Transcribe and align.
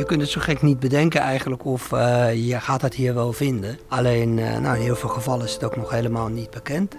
je 0.00 0.06
kunt 0.06 0.20
het 0.20 0.30
zo 0.30 0.40
gek 0.40 0.62
niet 0.62 0.80
bedenken 0.80 1.20
eigenlijk 1.20 1.64
of 1.64 1.92
uh, 1.92 2.48
je 2.48 2.60
gaat 2.60 2.82
het 2.82 2.94
hier 2.94 3.14
wel 3.14 3.32
vinden. 3.32 3.78
Alleen 3.88 4.38
uh, 4.38 4.58
nou, 4.58 4.76
in 4.76 4.82
heel 4.82 4.96
veel 4.96 5.08
gevallen 5.08 5.44
is 5.44 5.52
het 5.52 5.64
ook 5.64 5.76
nog 5.76 5.90
helemaal 5.90 6.28
niet 6.28 6.50
bekend. 6.50 6.96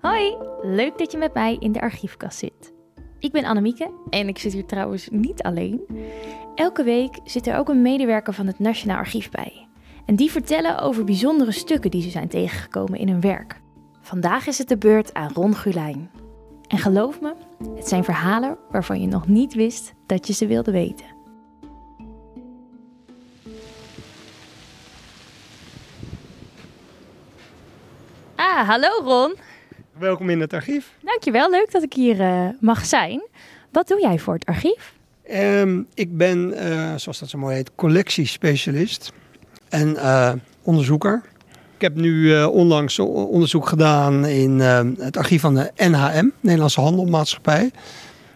Hoi, 0.00 0.36
leuk 0.62 0.98
dat 0.98 1.12
je 1.12 1.18
met 1.18 1.34
mij 1.34 1.56
in 1.60 1.72
de 1.72 1.80
archiefkast 1.80 2.38
zit. 2.38 2.72
Ik 3.18 3.32
ben 3.32 3.44
Annemieke 3.44 3.90
en 4.10 4.28
ik 4.28 4.38
zit 4.38 4.52
hier 4.52 4.66
trouwens 4.66 5.08
niet 5.10 5.42
alleen. 5.42 5.80
Elke 6.54 6.82
week 6.82 7.18
zit 7.24 7.46
er 7.46 7.58
ook 7.58 7.68
een 7.68 7.82
medewerker 7.82 8.32
van 8.32 8.46
het 8.46 8.58
Nationaal 8.58 8.96
Archief 8.96 9.30
bij. 9.30 9.68
En 10.06 10.16
die 10.16 10.30
vertellen 10.30 10.78
over 10.78 11.04
bijzondere 11.04 11.52
stukken 11.52 11.90
die 11.90 12.02
ze 12.02 12.10
zijn 12.10 12.28
tegengekomen 12.28 12.98
in 12.98 13.08
hun 13.08 13.20
werk. 13.20 13.60
Vandaag 14.00 14.46
is 14.46 14.58
het 14.58 14.68
de 14.68 14.78
beurt 14.78 15.14
aan 15.14 15.32
Ron 15.34 15.54
Gulijn. 15.54 16.10
En 16.68 16.78
geloof 16.78 17.20
me, 17.20 17.34
het 17.76 17.88
zijn 17.88 18.04
verhalen 18.04 18.56
waarvan 18.70 19.00
je 19.00 19.06
nog 19.06 19.26
niet 19.28 19.54
wist 19.54 19.92
dat 20.06 20.26
je 20.26 20.32
ze 20.32 20.46
wilde 20.46 20.70
weten. 20.70 21.06
Ah, 28.34 28.68
hallo 28.68 28.88
Ron. 29.02 29.34
Welkom 29.98 30.30
in 30.30 30.40
het 30.40 30.52
archief. 30.52 30.94
Dankjewel, 31.02 31.50
leuk 31.50 31.72
dat 31.72 31.82
ik 31.82 31.92
hier 31.92 32.20
uh, 32.20 32.48
mag 32.60 32.84
zijn. 32.84 33.22
Wat 33.70 33.88
doe 33.88 34.00
jij 34.00 34.18
voor 34.18 34.34
het 34.34 34.44
archief? 34.44 34.94
Um, 35.30 35.86
ik 35.94 36.16
ben, 36.16 36.52
uh, 36.54 36.94
zoals 36.96 37.18
dat 37.18 37.28
zo 37.28 37.38
mooi 37.38 37.54
heet, 37.54 37.74
collectiespecialist 37.74 39.12
en 39.68 39.88
uh, 39.88 40.32
onderzoeker. 40.62 41.22
Ik 41.76 41.82
heb 41.82 41.94
nu 41.94 42.42
onlangs 42.44 42.98
onderzoek 42.98 43.68
gedaan 43.68 44.26
in 44.26 44.60
het 44.98 45.16
archief 45.16 45.40
van 45.40 45.54
de 45.54 45.70
NHM, 45.76 46.26
Nederlandse 46.40 46.80
Handelmaatschappij. 46.80 47.60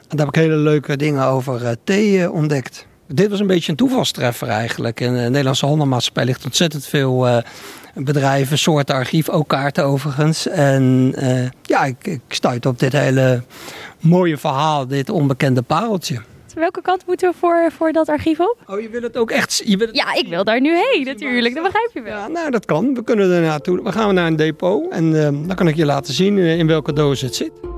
En 0.08 0.16
daar 0.16 0.26
heb 0.26 0.28
ik 0.28 0.42
hele 0.42 0.56
leuke 0.56 0.96
dingen 0.96 1.24
over 1.24 1.76
thee 1.84 2.30
ontdekt. 2.30 2.86
Dit 3.06 3.30
was 3.30 3.40
een 3.40 3.46
beetje 3.46 3.70
een 3.70 3.76
toevalstreffer 3.76 4.48
eigenlijk. 4.48 5.00
In 5.00 5.14
de 5.14 5.20
Nederlandse 5.20 5.66
Handelmaatschappij 5.66 6.24
ligt 6.24 6.44
ontzettend 6.44 6.86
veel 6.86 7.42
bedrijven, 7.94 8.58
soorten 8.58 8.94
archief, 8.94 9.28
ook 9.28 9.48
kaarten 9.48 9.84
overigens. 9.84 10.46
En 10.46 11.14
ja, 11.62 11.84
ik, 11.84 12.06
ik 12.06 12.20
stuit 12.28 12.66
op 12.66 12.78
dit 12.78 12.92
hele 12.92 13.42
mooie 14.00 14.36
verhaal, 14.36 14.86
dit 14.86 15.10
onbekende 15.10 15.62
pareltje. 15.62 16.20
Welke 16.54 16.82
kant 16.82 17.06
moeten 17.06 17.30
we 17.30 17.36
voor, 17.38 17.70
voor 17.72 17.92
dat 17.92 18.08
archief 18.08 18.40
op? 18.40 18.56
Oh, 18.66 18.80
je 18.80 18.88
wil 18.88 19.02
het 19.02 19.16
ook 19.16 19.30
echt... 19.30 19.62
Je 19.64 19.76
wil 19.76 19.86
het... 19.86 19.96
Ja, 19.96 20.14
ik 20.14 20.28
wil 20.28 20.44
daar 20.44 20.60
nu 20.60 20.76
heen 20.76 21.04
natuurlijk, 21.04 21.54
dat 21.54 21.64
begrijp 21.64 21.90
je 21.94 22.02
wel. 22.02 22.18
Ja, 22.18 22.28
nou 22.28 22.50
dat 22.50 22.64
kan. 22.64 22.94
We 22.94 23.04
kunnen 23.04 23.30
er 23.30 23.40
naartoe. 23.40 23.82
We 23.82 23.92
gaan 23.92 24.14
naar 24.14 24.26
een 24.26 24.36
depot 24.36 24.90
en 24.90 25.04
uh, 25.04 25.22
dan 25.22 25.54
kan 25.54 25.68
ik 25.68 25.76
je 25.76 25.84
laten 25.84 26.14
zien 26.14 26.38
in 26.38 26.66
welke 26.66 26.92
doos 26.92 27.20
het 27.20 27.34
zit. 27.34 27.69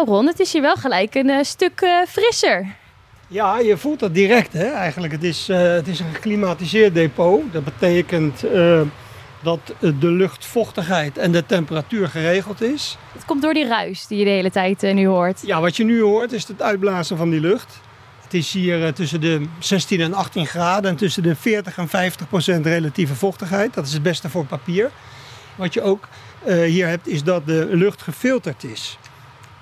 Nou 0.00 0.12
Ron, 0.12 0.26
het 0.26 0.40
is 0.40 0.52
hier 0.52 0.62
wel 0.62 0.74
gelijk 0.74 1.14
een 1.14 1.28
uh, 1.28 1.42
stuk 1.42 1.80
uh, 1.80 2.06
frisser. 2.08 2.66
Ja, 3.28 3.58
je 3.58 3.76
voelt 3.76 3.98
dat 3.98 4.14
direct 4.14 4.52
hè? 4.52 4.70
eigenlijk. 4.70 5.12
Het 5.12 5.22
is, 5.22 5.48
uh, 5.48 5.58
het 5.58 5.88
is 5.88 6.00
een 6.00 6.14
geklimatiseerd 6.14 6.94
depot. 6.94 7.52
Dat 7.52 7.64
betekent 7.64 8.40
dat 9.42 9.60
de 9.78 10.10
luchtvochtigheid 10.10 11.18
en 11.18 11.32
de 11.32 11.46
temperatuur 11.46 12.08
geregeld 12.08 12.60
is. 12.60 12.98
Het 13.12 13.24
komt 13.24 13.42
door 13.42 13.54
die 13.54 13.66
ruis 13.66 14.06
die 14.06 14.18
je 14.18 14.24
de 14.24 14.30
hele 14.30 14.50
tijd 14.50 14.82
nu 14.82 15.06
hoort. 15.06 15.42
Ja, 15.46 15.60
wat 15.60 15.76
je 15.76 15.84
nu 15.84 16.02
hoort 16.02 16.32
is 16.32 16.48
het 16.48 16.62
uitblazen 16.62 17.16
van 17.16 17.30
die 17.30 17.40
lucht. 17.40 17.80
Het 18.22 18.34
is 18.34 18.52
hier 18.52 18.92
tussen 18.92 19.20
de 19.20 19.46
16 19.58 20.00
en 20.00 20.14
18 20.14 20.46
graden 20.46 20.90
en 20.90 20.96
tussen 20.96 21.22
de 21.22 21.36
40 21.36 21.78
en 21.78 21.88
50 21.88 22.28
procent 22.28 22.66
relatieve 22.66 23.14
vochtigheid. 23.14 23.74
Dat 23.74 23.86
is 23.86 23.92
het 23.92 24.02
beste 24.02 24.28
voor 24.28 24.44
papier. 24.44 24.90
Wat 25.56 25.74
je 25.74 25.82
ook 25.82 26.08
hier 26.44 26.86
hebt 26.86 27.08
is 27.08 27.22
dat 27.22 27.46
de 27.46 27.68
lucht 27.70 28.02
gefilterd 28.02 28.64
is 28.64 28.98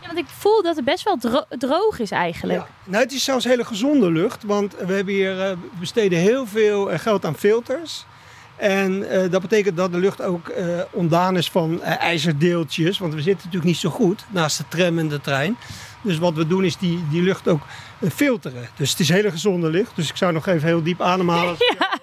want 0.08 0.18
ik 0.18 0.34
voel 0.38 0.62
dat 0.62 0.76
het 0.76 0.84
best 0.84 1.04
wel 1.04 1.16
dro 1.16 1.44
droog 1.48 1.98
is 1.98 2.10
eigenlijk. 2.10 2.58
Ja. 2.58 2.66
Nou, 2.84 3.02
het 3.02 3.12
is 3.12 3.24
zelfs 3.24 3.44
hele 3.44 3.64
gezonde 3.64 4.10
lucht. 4.10 4.44
Want 4.44 4.74
we 4.76 4.92
hebben 4.92 5.14
hier 5.14 5.50
uh, 5.50 5.56
besteden 5.80 6.18
heel 6.18 6.46
veel 6.46 6.92
uh, 6.92 6.98
geld 6.98 7.24
aan 7.24 7.36
filters. 7.36 8.04
En 8.56 8.92
uh, 8.92 9.30
dat 9.30 9.40
betekent 9.40 9.76
dat 9.76 9.92
de 9.92 9.98
lucht 9.98 10.22
ook 10.22 10.52
ontdaan 10.92 11.36
is 11.36 11.50
van 11.50 11.82
ijzerdeeltjes. 11.82 12.98
Want 12.98 13.14
we 13.14 13.20
zitten 13.20 13.36
natuurlijk 13.36 13.64
niet 13.64 13.76
zo 13.76 13.90
goed 13.90 14.24
naast 14.30 14.58
de 14.58 14.64
tram 14.68 14.98
en 14.98 15.08
de 15.08 15.20
trein. 15.20 15.56
Dus 16.02 16.18
wat 16.18 16.34
we 16.34 16.46
doen 16.46 16.64
is 16.64 16.76
die, 16.76 17.04
die 17.10 17.22
lucht 17.22 17.48
ook 17.48 17.62
filteren. 18.12 18.68
Dus 18.76 18.90
het 18.90 19.00
is 19.00 19.08
hele 19.08 19.30
gezonde 19.30 19.70
lucht. 19.70 19.96
Dus 19.96 20.08
ik 20.08 20.16
zou 20.16 20.32
nog 20.32 20.46
even 20.46 20.68
heel 20.68 20.82
diep 20.82 21.00
ademhalen. 21.00 21.56
Ja. 21.78 21.96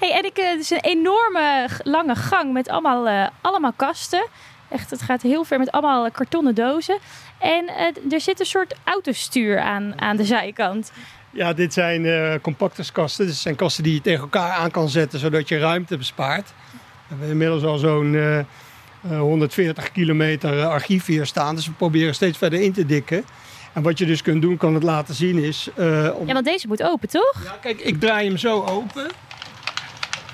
Hey, 0.00 0.12
en 0.12 0.24
ik, 0.24 0.36
het 0.36 0.60
is 0.60 0.70
een 0.70 0.80
enorme 0.80 1.68
lange 1.82 2.14
gang 2.14 2.52
met 2.52 2.68
allemaal, 2.68 3.30
allemaal 3.40 3.72
kasten. 3.76 4.26
Echt, 4.70 4.90
het 4.90 5.02
gaat 5.02 5.22
heel 5.22 5.44
ver 5.44 5.58
met 5.58 5.70
allemaal 5.70 6.10
kartonnen 6.10 6.54
dozen. 6.54 6.98
En 7.38 7.64
uh, 7.64 8.12
er 8.12 8.20
zit 8.20 8.40
een 8.40 8.46
soort 8.46 8.74
autostuur 8.84 9.60
aan, 9.60 10.00
aan 10.00 10.16
de 10.16 10.24
zijkant. 10.24 10.92
Ja, 11.30 11.52
dit 11.52 11.72
zijn 11.72 12.04
uh, 12.04 12.34
compactuskasten. 12.42 13.26
Dit 13.26 13.34
zijn 13.34 13.56
kasten 13.56 13.84
die 13.84 13.94
je 13.94 14.00
tegen 14.00 14.20
elkaar 14.20 14.52
aan 14.52 14.70
kan 14.70 14.88
zetten, 14.88 15.18
zodat 15.18 15.48
je 15.48 15.58
ruimte 15.58 15.96
bespaart. 15.96 16.48
We 16.48 17.06
hebben 17.08 17.28
inmiddels 17.28 17.62
al 17.62 17.78
zo'n 17.78 18.12
uh, 18.12 19.20
140 19.20 19.92
kilometer 19.92 20.64
archief 20.64 21.06
hier 21.06 21.26
staan. 21.26 21.54
Dus 21.54 21.66
we 21.66 21.72
proberen 21.72 22.14
steeds 22.14 22.38
verder 22.38 22.60
in 22.60 22.72
te 22.72 22.86
dikken. 22.86 23.24
En 23.72 23.82
wat 23.82 23.98
je 23.98 24.06
dus 24.06 24.22
kunt 24.22 24.42
doen, 24.42 24.56
kan 24.56 24.74
het 24.74 24.82
laten 24.82 25.14
zien, 25.14 25.38
is... 25.38 25.68
Uh, 25.78 26.10
om... 26.14 26.26
Ja, 26.26 26.32
want 26.32 26.44
deze 26.44 26.66
moet 26.66 26.82
open, 26.82 27.08
toch? 27.08 27.42
Ja, 27.44 27.56
kijk, 27.60 27.80
ik 27.80 28.00
draai 28.00 28.26
hem 28.26 28.36
zo 28.36 28.64
open. 28.64 29.10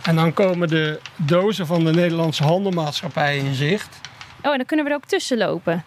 En 0.02 0.16
dan 0.16 0.32
komen 0.32 0.68
de 0.68 1.00
dozen 1.16 1.66
van 1.66 1.84
de 1.84 1.92
Nederlandse 1.92 2.42
handelmaatschappij 2.42 3.38
in 3.38 3.54
zicht. 3.54 4.00
Oh, 4.44 4.50
en 4.50 4.56
dan 4.56 4.66
kunnen 4.66 4.84
we 4.84 4.90
er 4.90 4.96
ook 4.96 5.06
tussen 5.06 5.38
lopen. 5.38 5.84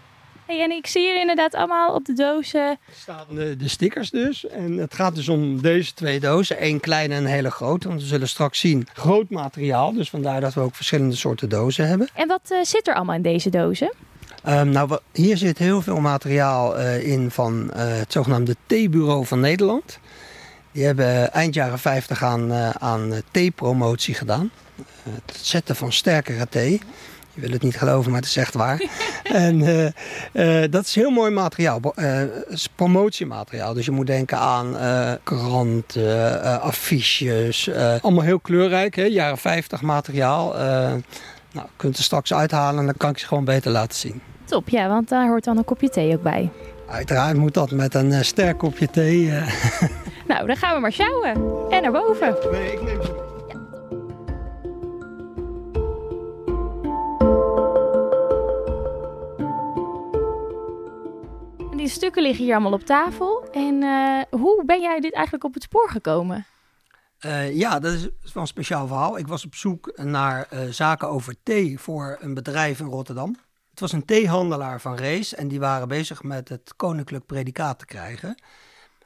Hey, 0.50 0.64
en 0.64 0.72
ik 0.72 0.88
zie 0.88 1.02
hier 1.02 1.20
inderdaad 1.20 1.56
allemaal 1.56 1.94
op 1.94 2.06
de 2.06 2.14
dozen. 2.14 2.62
Er 2.62 2.78
staan 2.96 3.26
de, 3.30 3.56
de, 3.56 3.68
stickers 3.68 4.10
dus. 4.10 4.48
En 4.48 4.78
het 4.78 4.94
gaat 4.94 5.16
dus 5.16 5.30
om 5.30 5.62
deze 5.62 5.94
twee 5.94 6.20
dozen. 6.20 6.66
Eén 6.66 6.80
kleine 6.80 7.14
en 7.14 7.24
een 7.24 7.30
hele 7.30 7.52
grote. 7.52 7.88
Want 7.88 8.02
we 8.02 8.08
zullen 8.08 8.28
straks 8.28 8.60
zien 8.60 8.88
groot 8.94 9.30
materiaal. 9.30 9.94
Dus 9.94 10.10
vandaar 10.10 10.42
dat 10.42 10.54
we 10.54 10.62
ook 10.62 10.76
verschillende 10.76 11.16
soorten 11.16 11.50
dozen 11.50 11.88
hebben. 11.88 12.10
En 12.14 12.28
wat 12.28 12.42
uh, 12.52 12.64
zit 12.64 12.88
er 12.88 12.96
allemaal 12.96 13.16
in 13.16 13.22
deze 13.22 13.50
dozen? 13.50 13.94
Um, 14.48 14.70
nou, 14.70 14.98
hier 15.14 15.38
zit 15.38 15.58
heel 15.58 15.82
veel 15.82 16.00
materiaal 16.00 16.80
uh, 16.80 17.08
in 17.08 17.32
van 17.32 17.64
uh, 17.64 17.72
het 17.76 18.12
zogenaamde 18.12 18.56
theebureau 18.66 19.26
van 19.26 19.40
Nederland. 19.40 20.00
Die 20.72 20.86
hebben 20.86 21.32
eind 21.32 21.54
jaren 21.54 21.80
50 21.80 22.24
aan, 22.24 22.54
aan 22.80 23.22
theepromotie 23.32 24.14
gedaan. 24.14 24.52
het 25.04 25.38
zetten 25.42 25.76
van 25.76 25.92
sterkere 25.92 26.48
thee. 26.50 26.82
Je 27.40 27.46
wil 27.46 27.54
het 27.54 27.64
niet 27.64 27.78
geloven, 27.78 28.12
maar 28.12 28.20
het 28.20 28.30
is 28.30 28.38
echt 28.38 28.54
waar. 28.54 28.82
en 29.24 29.60
uh, 29.60 29.86
uh, 30.34 30.72
dat 30.72 30.86
is 30.86 30.96
heel 30.96 31.10
mooi 31.10 31.32
materiaal. 31.32 31.82
Uh, 31.96 32.22
promotiemateriaal. 32.76 33.74
Dus 33.74 33.86
je 33.86 33.92
moet 33.92 34.08
denken 34.08 34.38
aan 34.38 34.76
kranten, 35.24 36.62
affiches. 36.62 37.70
allemaal 38.02 38.24
heel 38.24 38.40
kleurrijk. 38.40 38.96
Hè? 38.96 39.04
Jaren 39.04 39.38
50 39.38 39.82
materiaal. 39.82 40.54
nou, 40.54 41.08
je 41.52 41.62
kunt 41.76 41.98
er 41.98 42.04
straks 42.04 42.34
uithalen 42.34 42.80
en 42.80 42.86
dan 42.86 42.98
kan 42.98 43.10
ik 43.10 43.18
je 43.18 43.26
gewoon 43.26 43.46
beter 43.46 43.72
laten 43.72 43.98
zien. 43.98 44.22
Top, 44.46 44.70
ja, 44.70 44.88
want 44.88 45.10
daar 45.10 45.28
hoort 45.28 45.44
dan 45.44 45.58
een 45.58 45.66
kopje 45.66 45.90
thee 45.90 46.16
ook 46.16 46.24
bij. 46.24 46.50
Uiteraard 46.88 47.38
moet 47.38 47.54
dat 47.54 47.72
met 47.72 47.94
een 47.94 48.26
sterk 48.26 48.58
kopje 48.58 48.90
thee. 48.90 49.32
nou, 50.28 50.48
dan 50.48 50.56
gaan 50.56 50.76
we 50.76 50.82
maar 50.82 50.92
sjouwen. 50.92 51.32
En 51.70 51.82
naar 51.82 51.92
boven. 51.92 52.36
Nee, 52.52 52.72
ik 52.72 52.82
neem 52.82 53.04
ze 53.04 53.29
die 61.80 61.90
stukken 61.90 62.22
liggen 62.22 62.44
hier 62.44 62.54
allemaal 62.54 62.74
op 62.74 62.86
tafel. 62.86 63.48
En 63.52 63.82
uh, 63.82 64.22
hoe 64.30 64.64
ben 64.66 64.82
jij 64.82 65.00
dit 65.00 65.14
eigenlijk 65.14 65.44
op 65.44 65.54
het 65.54 65.64
spoor 65.64 65.90
gekomen? 65.90 66.46
Uh, 67.26 67.56
ja, 67.56 67.80
dat 67.80 67.94
is 67.94 68.34
wel 68.34 68.44
een 68.44 68.48
speciaal 68.48 68.88
verhaal. 68.88 69.18
Ik 69.18 69.28
was 69.28 69.46
op 69.46 69.56
zoek 69.56 69.98
naar 69.98 70.48
uh, 70.54 70.60
zaken 70.70 71.10
over 71.10 71.36
thee 71.44 71.80
voor 71.80 72.18
een 72.20 72.34
bedrijf 72.34 72.80
in 72.80 72.86
Rotterdam. 72.86 73.36
Het 73.70 73.80
was 73.80 73.92
een 73.92 74.06
theehandelaar 74.06 74.82
van 74.82 74.96
Rees 74.96 75.36
en 75.36 75.48
die 75.48 75.60
waren 75.60 75.88
bezig 75.88 76.24
met 76.24 76.50
het 76.50 76.74
koninklijk 76.76 77.26
predicaat 77.26 77.80
te 77.80 77.86
krijgen. 77.86 78.42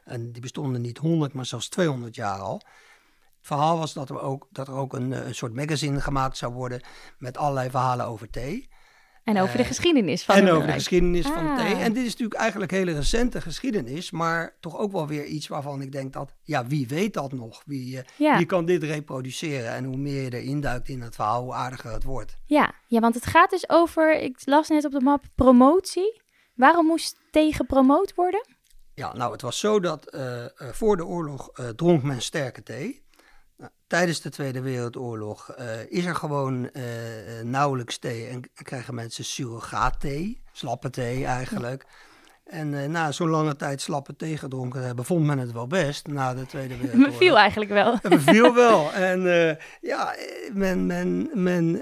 En 0.03 0.31
die 0.31 0.41
bestonden 0.41 0.81
niet 0.81 0.97
100, 0.97 1.33
maar 1.33 1.45
zelfs 1.45 1.69
200 1.69 2.15
jaar 2.15 2.39
al. 2.39 2.53
Het 2.53 3.51
verhaal 3.51 3.77
was 3.77 3.93
dat 3.93 4.09
er 4.09 4.21
ook, 4.21 4.47
dat 4.51 4.67
er 4.67 4.73
ook 4.73 4.93
een 4.93 5.35
soort 5.35 5.53
magazine 5.53 6.01
gemaakt 6.01 6.37
zou 6.37 6.53
worden 6.53 6.81
met 7.17 7.37
allerlei 7.37 7.69
verhalen 7.69 8.05
over 8.05 8.29
thee. 8.29 8.69
En 9.23 9.39
over 9.39 9.57
de 9.57 9.61
Eh, 9.63 9.67
geschiedenis 9.69 10.23
van 10.23 10.35
en 10.35 10.49
over 10.49 10.67
de 10.67 10.73
geschiedenis 10.73 11.25
van 11.27 11.47
Ah. 11.47 11.57
thee. 11.57 11.73
En 11.75 11.93
dit 11.93 12.03
is 12.03 12.09
natuurlijk 12.11 12.39
eigenlijk 12.39 12.71
hele 12.71 12.93
recente 12.93 13.41
geschiedenis, 13.41 14.11
maar 14.11 14.57
toch 14.59 14.77
ook 14.77 14.91
wel 14.91 15.07
weer 15.07 15.25
iets 15.25 15.47
waarvan 15.47 15.81
ik 15.81 15.91
denk 15.91 16.13
dat, 16.13 16.33
ja, 16.41 16.65
wie 16.67 16.87
weet 16.87 17.13
dat 17.13 17.31
nog? 17.31 17.61
Wie, 17.65 17.97
eh, 17.97 18.03
Ja. 18.17 18.37
wie 18.37 18.45
kan 18.45 18.65
dit 18.65 18.83
reproduceren? 18.83 19.71
En 19.71 19.83
hoe 19.83 19.97
meer 19.97 20.21
je 20.23 20.33
erin 20.41 20.61
duikt 20.61 20.89
in 20.89 21.01
het 21.01 21.15
verhaal, 21.15 21.43
hoe 21.43 21.53
aardiger 21.53 21.91
het 21.91 22.03
wordt. 22.03 22.35
Ja, 22.45 22.73
ja, 22.87 22.99
want 22.99 23.15
het 23.15 23.25
gaat 23.25 23.49
dus 23.49 23.69
over, 23.69 24.19
ik 24.21 24.37
las 24.45 24.69
net 24.69 24.85
op 24.85 24.91
de 24.91 25.01
map, 25.01 25.23
promotie. 25.35 26.21
Waarom 26.55 26.85
moest 26.85 27.19
thee 27.31 27.53
gepromoot 27.53 28.13
worden? 28.15 28.47
Ja, 28.95 29.13
nou, 29.13 29.31
het 29.31 29.41
was 29.41 29.59
zo 29.59 29.79
dat 29.79 30.05
eh, 30.09 30.45
voor 30.57 30.97
de 30.97 31.05
oorlog 31.05 31.49
dronk 31.75 32.03
men 32.03 32.21
sterke 32.21 32.63
thee. 32.63 33.02
Tijdens 33.93 34.21
de 34.21 34.29
Tweede 34.29 34.61
Wereldoorlog 34.61 35.49
eh, 35.49 35.65
is 35.89 36.05
er 36.05 36.15
gewoon 36.15 36.69
eh, 36.69 37.39
eh, 37.39 37.45
nauwelijks 37.45 37.97
thee 37.97 38.27
en 38.27 38.49
krijgen 38.53 38.95
mensen 38.95 39.25
surrogaat-thee, 39.25 40.41
slappe 40.51 40.89
thee 40.89 41.25
eigenlijk. 41.25 41.85
En 42.43 42.91
na 42.91 43.11
zo'n 43.11 43.29
lange 43.29 43.55
tijd 43.55 43.81
slappe 43.81 44.15
thee 44.15 44.37
gedronken 44.37 44.85
hebben, 44.85 45.05
vond 45.05 45.25
men 45.25 45.37
het 45.37 45.51
wel 45.51 45.67
best 45.67 46.07
na 46.07 46.33
de 46.33 46.45
Tweede 46.45 46.77
Wereldoorlog. 46.81 47.11
Me 47.11 47.17
viel 47.17 47.37
eigenlijk 47.37 47.71
wel. 47.71 47.91
Het 47.93 48.09
beviel 48.09 48.53
wel. 48.65 48.93
En 48.93 49.21
ja, 49.81 50.15
men, 50.53 50.85
men, 50.85 51.29
men 51.33 51.81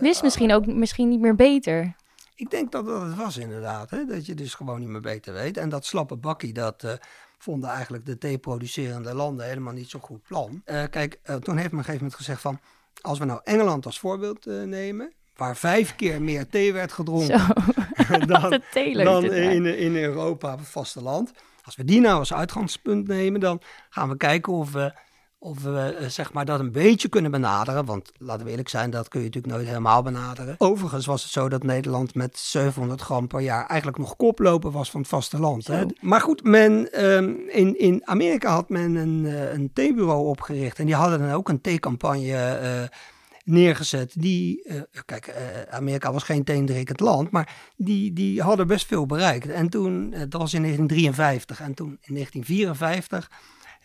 Wist 0.00 0.22
misschien 0.22 0.52
ook 0.52 0.66
misschien 0.66 1.08
niet 1.08 1.20
meer 1.20 1.34
beter. 1.34 1.94
ik 2.34 2.50
denk 2.50 2.72
dat 2.72 2.86
dat 2.86 3.02
het 3.02 3.14
was 3.14 3.36
inderdaad. 3.36 3.90
Hè? 3.90 4.04
Dat 4.04 4.26
je 4.26 4.34
dus 4.34 4.54
gewoon 4.54 4.80
niet 4.80 4.88
meer 4.88 5.00
beter 5.00 5.32
weet. 5.32 5.56
En 5.56 5.68
dat 5.68 5.86
slappe 5.86 6.16
bakkie, 6.16 6.52
dat 6.52 6.98
vonden 7.46 7.70
eigenlijk 7.70 8.06
de 8.06 8.18
theeproducerende 8.18 9.14
landen 9.14 9.46
helemaal 9.46 9.72
niet 9.72 9.90
zo'n 9.90 10.00
goed 10.00 10.22
plan. 10.22 10.62
Eh, 10.64 10.82
kijk, 10.90 11.18
eh, 11.22 11.36
toen 11.36 11.56
heeft 11.56 11.70
men 11.72 11.80
op 11.80 11.86
een 11.86 11.94
gegeven 11.94 11.94
moment 11.94 12.14
gezegd 12.14 12.40
van... 12.40 12.60
als 13.00 13.18
we 13.18 13.24
nou 13.24 13.40
Engeland 13.44 13.86
als 13.86 13.98
voorbeeld 13.98 14.46
eh, 14.46 14.62
nemen... 14.62 15.12
waar 15.36 15.56
vijf 15.56 15.96
keer 15.96 16.22
meer 16.22 16.48
thee 16.48 16.72
werd 16.72 16.92
gedronken 16.92 17.46
dan, 18.32 18.60
dan 18.92 19.24
in, 19.24 19.78
in 19.78 19.96
Europa 19.96 20.52
op 20.52 20.58
het 20.58 20.68
vasteland. 20.68 21.32
Als 21.62 21.76
we 21.76 21.84
die 21.84 22.00
nou 22.00 22.18
als 22.18 22.32
uitgangspunt 22.32 23.08
nemen, 23.08 23.40
dan 23.40 23.60
gaan 23.90 24.08
we 24.08 24.16
kijken 24.16 24.52
of 24.52 24.72
we, 24.72 24.92
of 25.38 25.62
we 25.62 25.96
eh, 25.98 26.08
zeg 26.08 26.32
maar 26.32 26.44
dat 26.44 26.60
een 26.60 26.72
beetje 26.72 27.08
kunnen 27.08 27.30
benaderen. 27.30 27.84
Want 27.84 28.12
laten 28.18 28.44
we 28.44 28.50
eerlijk 28.50 28.68
zijn, 28.68 28.90
dat 28.90 29.08
kun 29.08 29.20
je 29.20 29.26
natuurlijk 29.26 29.54
nooit 29.54 29.66
helemaal 29.66 30.02
benaderen. 30.02 30.54
Overigens 30.58 31.06
was 31.06 31.22
het 31.22 31.32
zo 31.32 31.48
dat 31.48 31.62
Nederland 31.62 32.14
met 32.14 32.38
700 32.38 33.00
gram 33.00 33.26
per 33.26 33.40
jaar 33.40 33.66
eigenlijk 33.66 33.98
nog 33.98 34.16
koploper 34.16 34.70
was 34.70 34.90
van 34.90 35.00
het 35.00 35.08
vasteland. 35.08 35.66
Hè? 35.66 35.84
Maar 36.00 36.20
goed, 36.20 36.42
men, 36.42 36.92
ehm, 36.92 37.34
in, 37.48 37.78
in 37.78 38.02
Amerika 38.04 38.52
had 38.52 38.68
men 38.68 38.94
een, 38.94 39.26
eh, 39.26 39.52
een 39.52 39.70
theebureau 39.72 40.26
opgericht. 40.26 40.78
En 40.78 40.86
die 40.86 40.94
hadden 40.94 41.18
dan 41.18 41.32
ook 41.32 41.48
een 41.48 41.60
theecampagne 41.60 42.34
eh 42.36 42.98
neergezet. 43.44 44.12
Die, 44.16 44.62
kijk, 45.04 45.34
Amerika 45.70 46.12
was 46.12 46.22
geen 46.22 46.44
theedrinkend 46.44 47.00
land, 47.00 47.30
maar 47.30 47.54
die, 47.76 48.12
die 48.12 48.42
hadden 48.42 48.66
best 48.66 48.86
veel 48.86 49.06
bereikt. 49.06 49.48
En 49.48 49.68
toen, 49.68 50.10
dat 50.10 50.40
was 50.40 50.54
in 50.54 50.62
1953, 50.62 51.60
en 51.60 51.74
toen 51.74 51.98
in 52.00 52.14
1954 52.14 53.30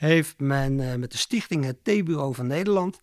heeft 0.01 0.39
men 0.39 0.79
eh, 0.79 0.95
met 0.95 1.11
de 1.11 1.17
stichting 1.17 1.65
het 1.65 1.83
Theebureau 1.83 2.35
van 2.35 2.47
Nederland, 2.47 2.99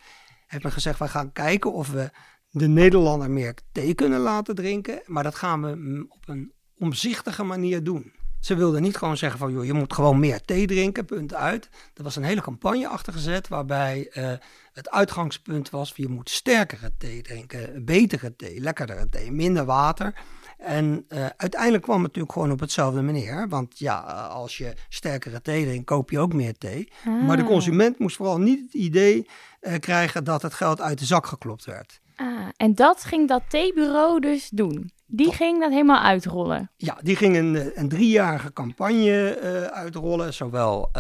heeft 0.47 0.63
men 0.63 0.73
gezegd, 0.73 0.99
wij 0.99 1.09
gaan 1.09 1.33
kijken 1.33 1.73
of 1.73 1.91
we 1.91 2.11
de 2.51 2.69
Nederlander 2.69 3.31
meer 3.31 3.55
thee 3.73 3.95
kunnen 3.95 4.21
laten 4.21 4.55
drinken, 4.55 5.03
maar 5.07 5.23
dat 5.23 5.35
gaan 5.35 5.63
we 5.63 5.75
mm, 5.75 6.07
op 6.09 6.29
een 6.29 6.53
omzichtige 6.79 7.43
manier 7.43 7.85
doen. 7.85 8.13
Ze 8.41 8.55
wilden 8.55 8.83
niet 8.83 8.97
gewoon 8.97 9.17
zeggen 9.17 9.39
van, 9.39 9.53
joh, 9.53 9.65
je 9.65 9.73
moet 9.73 9.93
gewoon 9.93 10.19
meer 10.19 10.41
thee 10.41 10.67
drinken, 10.67 11.05
punt 11.05 11.35
uit. 11.35 11.69
Er 11.95 12.03
was 12.03 12.17
een 12.17 12.23
hele 12.23 12.41
campagne 12.41 12.89
achter 12.89 13.13
gezet 13.13 13.49
waarbij 13.49 14.09
eh, 14.13 14.33
het 14.73 14.91
uitgangspunt 14.91 15.71
was, 15.71 15.93
je 15.97 16.09
moet 16.09 16.31
sterkere 16.31 16.93
thee 16.99 17.23
drinken, 17.23 17.85
betere 17.85 18.37
thee, 18.37 18.61
lekkerdere 18.61 19.09
thee, 19.09 19.33
minder 19.33 19.65
water. 19.65 20.15
En 20.59 21.05
eh, 21.09 21.27
uiteindelijk 21.37 21.83
kwam 21.83 21.97
het 21.97 22.07
natuurlijk 22.07 22.33
gewoon 22.33 22.51
op 22.51 22.61
hetzelfde 22.61 23.03
manier. 23.03 23.49
Want 23.49 23.79
ja, 23.79 24.07
eh, 24.09 24.29
als 24.35 24.59
je 24.59 24.75
sterkere 24.89 25.43
thee 25.43 25.65
drinkt, 25.65 25.85
koop 25.87 26.11
je 26.11 26.19
ook 26.19 26.33
meer 26.33 26.59
thee. 26.59 26.93
Maar 27.27 27.37
de 27.37 27.43
Ah. 27.43 27.49
consument 27.49 27.99
moest 27.99 28.17
vooral 28.17 28.39
niet 28.39 28.61
het 28.65 28.75
idee 28.75 29.27
eh, 29.61 29.79
krijgen 29.79 30.25
dat 30.25 30.43
het 30.43 30.55
geld 30.55 30.81
uit 30.81 30.99
de 30.99 31.05
zak 31.05 31.27
geklopt 31.27 31.65
werd. 31.65 32.01
Ah, 32.17 32.27
en 32.57 32.75
dat 32.75 33.05
ging 33.05 33.29
dat 33.29 33.43
theebureau 33.49 34.21
dus 34.21 34.49
doen. 34.49 34.91
Die 35.07 35.33
ging 35.33 35.61
dat 35.61 35.71
helemaal 35.71 36.03
uitrollen. 36.03 36.71
Ja, 36.77 36.99
die 37.03 37.17
ging 37.17 37.37
een, 37.37 37.71
een 37.75 37.89
driejarige 37.89 38.53
campagne 38.53 39.39
uitrollen, 39.73 40.35
zowel 40.35 40.91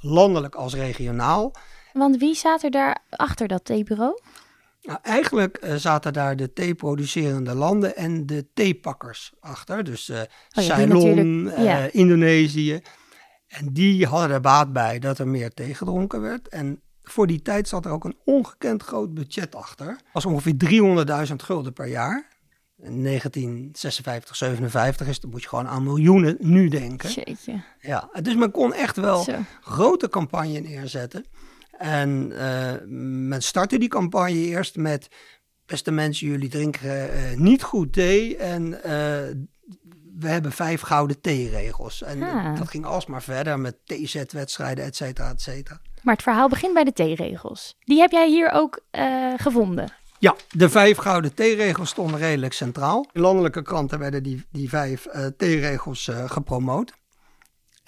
landelijk 0.00 0.54
als 0.54 0.74
regionaal. 0.74 1.52
Want 1.92 2.16
wie 2.16 2.34
zat 2.34 2.62
er 2.62 2.70
daar 2.70 2.98
achter 3.10 3.48
dat 3.48 3.64
theebureau? 3.64 4.20
Nou, 4.82 4.98
eigenlijk 5.02 5.56
eh, 5.56 5.74
zaten 5.74 6.12
daar 6.12 6.36
de 6.36 6.52
theeproducerende 6.52 7.54
landen 7.54 7.96
en 7.96 8.26
de 8.26 8.46
theepakkers 8.54 9.32
achter. 9.40 9.84
Dus 9.84 10.08
eh 10.08 10.18
Oh 10.18 10.24
die 10.50 10.64
Ceylon, 10.64 11.42
natuurlijk, 11.42 11.92
eh. 11.92 12.00
Indonesië. 12.00 12.80
En 13.46 13.72
die 13.72 14.06
hadden 14.06 14.30
er 14.30 14.40
baat 14.40 14.72
bij 14.72 14.98
dat 14.98 15.18
er 15.18 15.28
meer 15.28 15.54
thee 15.54 15.74
gedronken 15.74 16.20
werd. 16.20 16.48
En 16.48 16.80
voor 17.02 17.26
die 17.26 17.42
tijd 17.42 17.68
zat 17.68 17.84
er 17.84 17.90
ook 17.90 18.04
een 18.04 18.18
ongekend 18.24 18.82
groot 18.82 19.14
budget 19.14 19.54
achter. 19.54 19.86
Dat 19.86 19.96
was 20.12 20.24
ongeveer 20.26 20.54
300.000 21.28 21.34
gulden 21.36 21.72
per 21.72 21.86
jaar. 21.86 22.28
In 22.82 23.04
1956, 23.04 24.36
57 24.36 25.06
is, 25.08 25.20
dan 25.20 25.30
moet 25.30 25.42
je 25.42 25.48
gewoon 25.48 25.68
aan 25.68 25.82
miljoenen 25.82 26.36
nu 26.38 26.68
denken. 26.68 27.10
Jeetje. 27.10 27.62
Ja, 27.80 28.10
dus 28.22 28.34
men 28.34 28.50
kon 28.50 28.74
echt 28.74 28.96
wel 28.96 29.22
Zo. 29.22 29.38
grote 29.60 30.08
campagne 30.08 30.58
neerzetten. 30.60 31.24
En 31.80 32.32
eh, 32.38 32.86
men 33.28 33.42
startte 33.42 33.78
die 33.78 33.88
campagne 33.88 34.34
eerst 34.34 34.76
met... 34.76 35.08
Beste 35.66 35.90
mensen, 35.90 36.26
jullie 36.26 36.48
drinken 36.48 37.12
eh, 37.12 37.36
niet 37.36 37.62
goed 37.62 37.92
thee 37.92 38.36
en 38.36 38.82
eh, 38.82 38.90
we 40.18 40.28
hebben 40.28 40.52
vijf 40.52 40.80
gouden 40.80 41.20
theeregels. 41.20 42.02
En 42.02 42.22
Ah. 42.22 42.58
dat 42.58 42.68
ging 42.68 42.84
alsmaar 42.84 43.22
verder 43.22 43.60
met 43.60 43.76
theezetwedstrijden, 43.84 44.84
et 44.84 44.96
cetera, 44.96 45.30
et 45.30 45.40
cetera. 45.40 45.80
Maar 46.02 46.14
het 46.14 46.22
verhaal 46.22 46.48
begint 46.48 46.74
bij 46.74 46.84
de 46.84 46.92
theeregels. 46.92 47.76
Die 47.84 48.00
heb 48.00 48.10
jij 48.10 48.28
hier 48.28 48.50
ook 48.50 48.80
gevonden. 49.36 49.92
Ja, 50.18 50.34
de 50.50 50.68
vijf 50.68 50.96
gouden 50.96 51.34
theeregels 51.34 51.88
stonden 51.90 52.20
redelijk 52.20 52.52
centraal. 52.52 53.08
In 53.12 53.20
landelijke 53.20 53.62
kranten 53.62 53.98
werden 53.98 54.22
die, 54.22 54.44
die 54.50 54.68
vijf 54.68 55.06
eh 55.06 55.26
theeregels 55.36 56.08
eh, 56.08 56.30
gepromoot. 56.30 56.92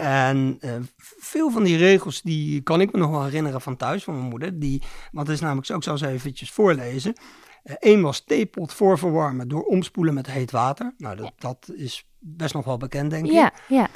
En 0.02 0.56
eh, 0.60 0.74
veel 1.18 1.50
van 1.50 1.62
die 1.62 1.76
regels 1.76 2.22
die 2.22 2.62
kan 2.62 2.80
ik 2.80 2.92
me 2.92 2.98
nog 2.98 3.10
wel 3.10 3.24
herinneren 3.24 3.60
van 3.60 3.76
thuis, 3.76 4.04
van 4.04 4.14
mijn 4.14 4.28
moeder. 4.28 4.58
Die, 4.58 4.82
want 5.12 5.26
het 5.26 5.36
is 5.36 5.42
namelijk 5.42 5.66
zo, 5.66 5.76
ik 5.76 5.82
zal 5.82 5.98
ze 5.98 6.06
eventjes 6.06 6.50
voorlezen. 6.50 7.14
Eén 7.62 8.02
was 8.02 8.24
theepot 8.24 8.72
voorverwarmen 8.72 9.48
door 9.48 9.62
omspoelen 9.62 10.14
met 10.14 10.26
heet 10.26 10.50
water. 10.50 10.94
Nou, 10.98 11.16
dat, 11.16 11.32
dat 11.38 11.70
is 11.74 12.06
best 12.18 12.54
nog 12.54 12.64
wel 12.64 12.76
bekend, 12.76 13.10
denk 13.10 13.24
ik. 13.24 13.32
Ja, 13.32 13.52
ja. 13.68 13.88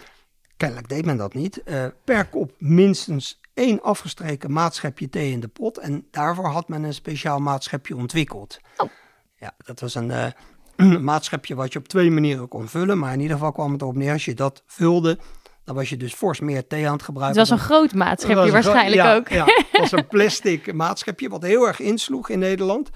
Kennelijk 0.56 0.88
deed 0.88 1.04
men 1.04 1.16
dat 1.16 1.34
niet. 1.34 1.62
Eh, 1.62 1.86
per 2.04 2.28
kop 2.28 2.52
minstens 2.58 3.40
één 3.54 3.82
afgestreken 3.82 4.52
maatschepje 4.52 5.08
thee 5.08 5.30
in 5.30 5.40
de 5.40 5.48
pot. 5.48 5.78
En 5.78 6.06
daarvoor 6.10 6.48
had 6.48 6.68
men 6.68 6.82
een 6.82 6.94
speciaal 6.94 7.38
maatschepje 7.38 7.96
ontwikkeld. 7.96 8.60
Oh. 8.76 8.90
Ja, 9.36 9.54
dat 9.58 9.80
was 9.80 9.94
een 9.94 10.10
eh, 10.10 11.00
maatschepje 11.10 11.54
wat 11.54 11.72
je 11.72 11.78
op 11.78 11.88
twee 11.88 12.10
manieren 12.10 12.48
kon 12.48 12.68
vullen. 12.68 12.98
Maar 12.98 13.12
in 13.12 13.20
ieder 13.20 13.36
geval 13.36 13.52
kwam 13.52 13.72
het 13.72 13.82
erop 13.82 13.96
neer, 13.96 14.12
als 14.12 14.24
je 14.24 14.34
dat 14.34 14.62
vulde, 14.66 15.18
dan 15.66 15.74
was 15.74 15.88
je 15.88 15.96
dus 15.96 16.14
fors 16.14 16.40
meer 16.40 16.66
thee 16.66 16.78
aan 16.86 16.92
het 16.92 16.92
Het 16.92 17.02
gebruiken. 17.02 17.38
was 17.38 17.50
een 17.50 17.58
groot 17.58 17.94
maatschepje 17.94 18.42
gro- 18.42 18.50
waarschijnlijk 18.50 19.02
ja, 19.02 19.14
ook. 19.14 19.28
Ja, 19.28 19.44
het 19.44 19.80
was 19.80 19.92
een 19.92 20.06
plastic 20.06 20.72
maatschepje 20.84 21.28
wat 21.28 21.42
heel 21.42 21.66
erg 21.66 21.80
insloeg 21.80 22.28
in 22.28 22.38
Nederland. 22.38 22.90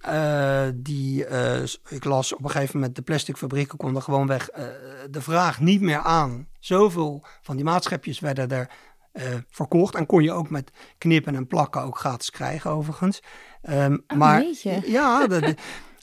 Eh, 0.00 0.62
die, 0.74 1.26
eh, 1.26 1.62
ik 1.88 2.04
las 2.04 2.32
op 2.34 2.44
een 2.44 2.50
gegeven 2.50 2.76
moment, 2.78 2.96
de 2.96 3.02
plastic 3.02 3.36
fabrieken 3.36 3.78
konden 3.78 4.02
gewoonweg 4.02 4.48
eh 4.48 4.64
de 5.10 5.20
vraag 5.20 5.60
niet 5.60 5.80
meer 5.80 5.98
aan. 5.98 6.48
Zoveel 6.58 7.24
van 7.42 7.56
die 7.56 7.64
maatschepjes 7.64 8.20
werden 8.20 8.50
er 8.50 8.70
verkocht. 9.50 9.94
En 9.94 10.06
kon 10.06 10.22
je 10.22 10.32
ook 10.32 10.50
met 10.50 10.70
knippen 10.98 11.34
en 11.34 11.46
plakken 11.46 11.82
ook 11.82 11.98
gratis 11.98 12.30
krijgen 12.30 12.70
overigens. 12.70 13.20
Oh, 13.62 13.94
maar 14.14 14.44
ja, 14.84 15.26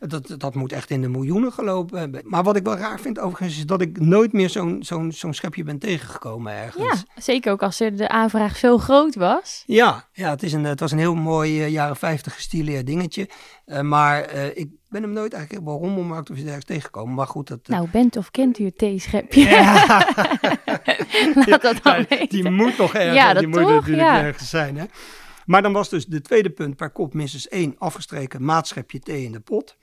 dat, 0.08 0.36
dat 0.38 0.56
moet 0.56 0.72
echt 0.72 0.90
in 0.90 1.02
de 1.02 1.10
miljoenen 1.10 1.52
gelopen 1.52 2.00
hebben. 2.00 2.22
Maar 2.26 2.44
wat 2.44 2.56
ik 2.56 2.64
wel 2.64 2.78
raar 2.78 3.00
vind 3.00 3.20
overigens 3.20 3.58
is 3.58 3.66
dat 3.66 3.82
ik 3.82 4.00
nooit 4.00 4.34
meer 4.34 4.50
zo'n 4.50 4.84
zo'n 4.84 5.12
zo'n 5.12 5.34
schepje 5.34 5.64
ben 5.64 5.80
tegengekomen 5.80 6.54
ergens. 6.54 7.04
Ja, 7.06 7.22
zeker 7.22 7.52
ook 7.52 7.64
als 7.64 7.80
er 7.80 7.98
de 7.98 8.10
aanvraag 8.10 8.58
zo 8.58 8.78
groot 8.78 9.16
was. 9.16 9.64
Ja, 9.66 10.10
ja 10.14 10.30
het, 10.30 10.44
is 10.44 10.54
een, 10.54 10.64
het 10.64 10.80
was 10.80 10.92
een 10.92 10.98
heel 10.98 11.16
mooi 11.16 11.62
eh, 11.62 11.70
jaren 11.70 11.96
50 11.96 12.34
gestileerd 12.34 12.86
dingetje. 12.86 13.30
Eh, 13.66 13.82
maar 13.82 14.22
eh, 14.22 14.58
ik 14.58 14.70
ben 14.90 15.02
hem 15.02 15.14
nooit 15.14 15.34
eigenlijk 15.34 15.68
op 15.68 15.74
een 15.74 15.82
rommelmarkt 15.82 16.30
of 16.30 16.36
iets 16.36 16.46
dergelijks 16.46 16.66
tegengekomen. 16.66 17.16
Maar 17.16 17.28
goed, 17.28 17.48
dat... 17.48 17.68
Nou, 17.68 17.88
bent 17.92 18.18
of 18.18 18.32
kent 18.32 18.60
u 18.60 18.66
het 18.66 18.78
theeschepje? 18.78 19.42
ja, 19.42 19.86
Laat 21.46 21.62
dat 21.62 21.84
dan 21.84 22.06
ja, 22.10 22.26
die 22.28 22.50
moet 22.50 22.76
toch 22.76 22.94
ergens, 22.94 23.16
Ja, 23.16 23.34
dat 23.34 23.44
die 23.44 23.48
moet 23.48 23.62
toch, 23.62 23.70
natuurlijk 23.70 24.08
ja. 24.08 24.24
ergens 24.24 24.50
zijn. 24.50 24.78
Hè? 24.78 24.86
Maar 25.46 25.62
dan 25.62 25.74
was 25.74 25.90
dus 25.90 26.06
de 26.06 26.22
tweede 26.22 26.50
punt 26.50 26.76
per 26.76 26.90
kop 26.90 27.14
minstens 27.14 27.48
één 27.48 27.76
afgestreken 27.78 28.46
maatschepje 28.46 29.00
thee 29.00 29.24
in 29.24 29.32
de 29.32 29.40
pot. 29.40 29.78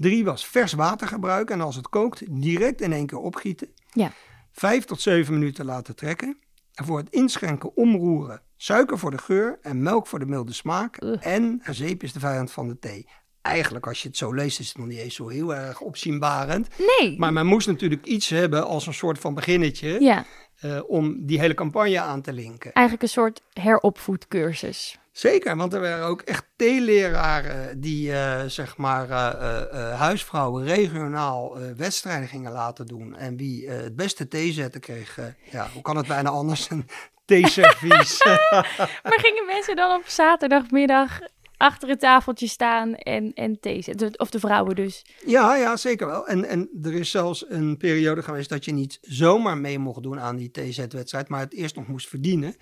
Drie 0.00 0.24
was 0.24 0.46
vers 0.46 0.72
water 0.72 1.06
gebruiken 1.06 1.54
en 1.54 1.60
als 1.60 1.76
het 1.76 1.88
kookt 1.88 2.22
direct 2.42 2.80
in 2.80 2.92
één 2.92 3.06
keer 3.06 3.18
opgieten. 3.18 3.68
Ja. 3.92 4.12
Vijf 4.52 4.84
tot 4.84 5.00
zeven 5.00 5.34
minuten 5.34 5.64
laten 5.64 5.96
trekken. 5.96 6.38
En 6.74 6.84
voor 6.84 6.98
het 6.98 7.10
inschenken 7.10 7.76
omroeren. 7.76 8.42
Suiker 8.56 8.98
voor 8.98 9.10
de 9.10 9.18
geur 9.18 9.58
en 9.62 9.82
melk 9.82 10.06
voor 10.06 10.18
de 10.18 10.26
milde 10.26 10.52
smaak. 10.52 11.02
Ugh. 11.02 11.26
En 11.26 11.62
zeep 11.70 12.02
is 12.02 12.12
de 12.12 12.20
vijand 12.20 12.50
van 12.50 12.68
de 12.68 12.78
thee. 12.78 13.06
eigenlijk, 13.42 13.86
als 13.86 14.02
je 14.02 14.08
het 14.08 14.16
zo 14.16 14.32
leest, 14.32 14.60
is 14.60 14.68
het 14.68 14.76
nog 14.76 14.86
niet 14.86 14.98
eens 14.98 15.14
zo 15.14 15.28
heel 15.28 15.54
erg 15.54 15.80
opzienbarend. 15.80 16.68
Nee. 16.98 17.18
Maar 17.18 17.32
men 17.32 17.46
moest 17.46 17.66
natuurlijk 17.66 18.06
iets 18.06 18.28
hebben 18.28 18.66
als 18.66 18.86
een 18.86 18.94
soort 18.94 19.18
van 19.18 19.34
beginnetje 19.34 20.00
ja, 20.00 20.24
eh, 20.60 20.80
om 20.86 21.26
die 21.26 21.38
hele 21.40 21.54
campagne 21.54 22.00
aan 22.00 22.22
te 22.22 22.32
linken. 22.32 22.72
eigenlijk 22.72 23.02
een 23.02 23.22
soort 23.22 23.42
heropvoedcursus. 23.52 24.99
Zeker, 25.12 25.56
want 25.56 25.74
er 25.74 25.80
waren 25.80 26.06
ook 26.06 26.22
echt 26.22 26.44
theeleraren 26.56 27.80
die 27.80 28.12
eh, 28.12 28.44
zeg 28.46 28.76
maar 28.76 29.10
eh, 29.10 29.98
huisvrouwen 29.98 30.64
regionaal 30.64 31.58
wedstrijden 31.76 32.28
gingen 32.28 32.52
laten 32.52 32.86
doen. 32.86 33.16
En 33.16 33.36
wie 33.36 33.70
het 33.70 33.96
beste 33.96 34.28
thee 34.28 34.52
zetten 34.52 34.80
kreeg, 34.80 35.18
ja, 35.50 35.68
hoe 35.72 35.82
kan 35.82 35.96
het 35.96 36.06
bijna 36.06 36.30
anders, 36.30 36.70
een 36.70 36.88
theeservies. 37.26 38.24
Maar 39.02 39.20
gingen 39.20 39.46
mensen 39.46 39.76
dan 39.76 39.96
op 39.96 40.06
zaterdagmiddag 40.06 41.18
achter 41.60 41.88
het 41.88 42.00
tafeltje 42.00 42.46
staan 42.46 42.94
en, 42.94 43.32
en 43.34 43.60
thee 43.60 43.82
zetten? 43.82 44.20
Of 44.20 44.30
de 44.30 44.40
vrouwen 44.40 44.76
dus. 44.76 45.04
ja, 45.26 45.56
ja, 45.56 45.76
zeker 45.76 46.06
wel. 46.06 46.26
En, 46.26 46.44
en 46.44 46.70
er 46.82 46.94
is 46.94 47.10
zelfs 47.10 47.44
een 47.48 47.76
periode 47.76 48.22
geweest 48.22 48.48
dat 48.48 48.64
je 48.64 48.72
niet 48.72 48.98
zomaar 49.00 49.58
mee 49.58 49.78
mocht 49.78 50.02
doen 50.02 50.20
aan 50.20 50.36
die 50.36 50.50
theezetwedstrijd, 50.50 51.28
maar 51.28 51.40
het 51.40 51.54
eerst 51.54 51.76
nog 51.76 51.86
moest 51.86 52.08
verdienen 52.08 52.56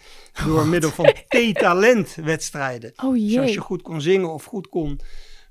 door 0.45 0.67
middel 0.67 0.91
van 0.91 1.13
theetalentwedstrijden. 1.29 2.93
Oh 3.05 3.15
Dus 3.15 3.39
als 3.39 3.53
je 3.53 3.61
goed 3.61 3.83
kon 3.83 4.01
zingen 4.01 4.33
of 4.33 4.45
goed 4.45 4.69
kon 4.69 5.01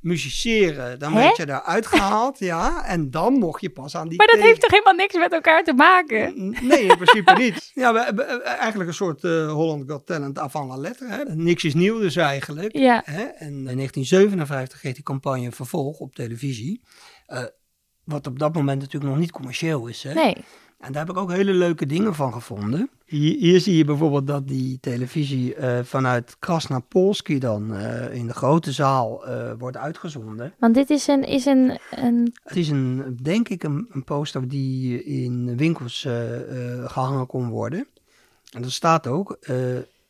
musiceren, 0.08 1.00
dan 1.00 1.14
Hè? 1.14 1.22
werd 1.22 1.38
je 1.38 1.48
eruit 1.48 1.86
gehaald, 1.88 2.40
ja. 2.40 2.86
En 2.86 3.12
dan 3.12 3.34
mocht 3.34 3.62
je 3.62 3.70
pas 3.70 3.96
aan 3.96 4.08
die 4.08 4.18
Maar 4.18 4.28
dat 4.28 4.40
heeft 4.40 4.62
toch 4.62 4.72
helemaal 4.72 4.94
niks 4.94 5.14
met 5.14 5.34
elkaar 5.34 5.64
te 5.64 5.74
maken? 5.74 6.50
Nee, 6.62 6.82
in 6.82 6.96
principe 6.96 7.34
niet. 7.34 7.56
Ja, 7.74 7.94
we 7.94 8.04
hebben 8.04 8.44
eh, 8.44 8.52
eigenlijk 8.60 8.90
een 8.90 8.96
soort 8.96 9.24
eh 9.24 9.52
Holland 9.52 9.84
Got 9.92 10.06
Talent 10.06 10.40
avant 10.40 10.70
la 10.70 10.78
lettre. 10.78 11.08
Hè. 11.08 11.24
Niks 11.36 11.64
is 11.64 11.74
nieuw 11.74 12.00
dus 12.00 12.16
eigenlijk. 12.16 12.78
Ja. 12.78 13.02
Hè. 13.06 13.24
En 13.24 13.48
in 13.48 13.64
1957 13.64 14.80
kreeg 14.80 14.94
die 14.94 15.04
campagne 15.04 15.46
een 15.46 15.52
vervolg 15.52 16.00
op 16.00 16.16
televisie. 16.16 16.82
Eh, 17.26 17.44
wat 18.04 18.28
op 18.28 18.40
dat 18.40 18.54
moment 18.54 18.82
natuurlijk 18.82 19.12
nog 19.12 19.22
niet 19.22 19.32
commercieel 19.32 19.88
is. 19.88 20.04
Hè. 20.04 20.14
Nee. 20.14 20.36
En 20.78 20.92
daar 20.92 21.06
heb 21.06 21.16
ik 21.16 21.22
ook 21.22 21.32
hele 21.32 21.54
leuke 21.54 21.86
dingen 21.86 22.16
van 22.16 22.34
gevonden. 22.34 22.90
Hier, 23.06 23.38
hier 23.38 23.60
zie 23.60 23.78
je 23.78 23.86
bijvoorbeeld 23.86 24.28
dat 24.28 24.48
die 24.48 24.80
televisie 24.80 25.56
eh, 25.56 25.84
vanuit 25.84 26.36
Krasnapolski 26.40 27.40
dan 27.40 27.74
eh, 27.76 28.14
in 28.16 28.28
de 28.28 28.34
grote 28.34 28.72
zaal 28.72 29.26
eh, 29.26 29.52
wordt 29.58 29.78
uitgezonden. 29.78 30.54
Want 30.60 30.74
dit 30.74 30.90
is 30.90 31.08
een, 31.08 31.24
is 31.24 31.46
een, 31.46 31.78
een 31.92 32.36
Het 32.44 32.58
is 32.58 32.70
een, 32.70 33.18
denk 33.22 33.50
ik, 33.50 33.64
een, 33.64 33.88
een 33.92 34.04
poster 34.04 34.48
die 34.48 35.04
in 35.04 35.58
winkels 35.58 36.06
eh, 36.06 36.82
eh, 36.82 36.90
gehangen 36.90 37.28
kon 37.28 37.50
worden. 37.50 37.88
En 38.52 38.62
dat 38.62 38.72
staat 38.72 39.08
ook, 39.08 39.38
eh, 39.42 39.56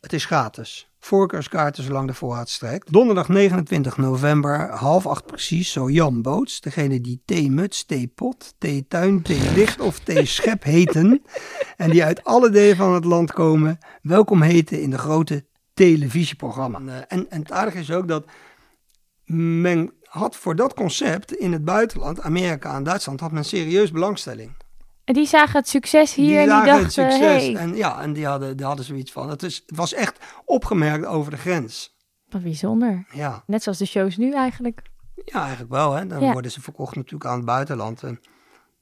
het 0.02 0.14
is 0.14 0.26
gratis. 0.26 0.87
Voorkeurskaarten 1.00 1.84
zolang 1.84 2.08
de 2.08 2.14
voorraad 2.14 2.50
strekt. 2.50 2.92
Donderdag 2.92 3.28
29 3.28 3.98
november, 3.98 4.70
half 4.70 5.08
acht 5.08 5.26
precies, 5.26 5.72
zo 5.72 5.90
Jan 5.90 6.22
Boots. 6.22 6.62
Degene 6.62 7.02
die 7.02 7.22
theemuts, 7.26 7.86
theepot, 7.86 8.54
theetuin, 8.58 9.22
theelicht 9.22 9.80
of 9.80 10.00
theeschep 10.00 10.64
heten. 10.78 11.24
En 11.78 11.90
die 11.90 12.04
uit 12.04 12.24
alle 12.24 12.50
delen 12.50 12.76
van 12.76 12.94
het 12.94 13.06
land 13.06 13.32
komen, 13.32 13.78
welkom 14.02 14.42
heten 14.42 14.82
in 14.82 14.90
de 14.90 14.98
grote 14.98 15.46
televisieprogramma. 15.74 16.80
En, 16.80 17.10
en, 17.10 17.30
en 17.30 17.40
het 17.40 17.52
aardige 17.52 17.80
is 17.80 17.92
ook 17.92 18.08
dat 18.08 18.26
men 19.26 19.94
had 20.04 20.36
voor 20.36 20.56
dat 20.56 20.74
concept 20.74 21.34
in 21.34 21.52
het 21.52 21.66
buitenland, 21.66 22.22
Amerika 22.22 22.76
en 22.76 22.84
Duitsland, 22.84 23.20
had 23.20 23.32
men 23.32 23.46
serieus 23.46 23.92
belangstelling. 23.92 24.56
En 25.08 25.14
die 25.14 25.26
zagen 25.28 25.60
het 25.60 25.68
succes 25.70 26.14
hier 26.14 26.28
die 26.28 26.38
en 26.38 26.44
die 26.46 26.56
dachten, 26.66 26.84
het 26.84 26.92
succes. 26.94 27.20
hey, 27.20 27.56
En 27.56 27.76
ja, 27.76 28.02
en 28.02 28.14
die 28.14 28.26
hadden, 28.26 28.58
die 28.58 28.66
hadden 28.66 28.86
zoiets 28.86 29.12
van. 29.12 29.30
Het, 29.30 29.44
is, 29.44 29.64
het 29.66 29.78
was 29.78 29.94
echt 29.94 30.20
opgemerkt 30.46 31.06
over 31.06 31.32
de 31.32 31.38
grens. 31.38 31.96
wat 32.30 32.42
bijzonder. 32.44 33.06
Ja, 33.12 33.44
Net 33.46 33.64
zoals 33.64 33.78
de 33.78 33.86
shows 33.86 34.18
nu 34.18 34.34
eigenlijk. 34.34 34.82
ja 35.26 35.40
eigenlijk 35.42 35.72
wel. 35.72 35.94
Hè. 35.94 36.08
Dan 36.08 36.22
Ja. 36.22 36.32
worden 36.32 36.52
ze 36.52 36.62
verkocht 36.62 36.96
natuurlijk 36.96 37.26
aan 37.30 37.36
het 37.38 37.46
buitenland. 37.46 38.04
En, 38.04 38.20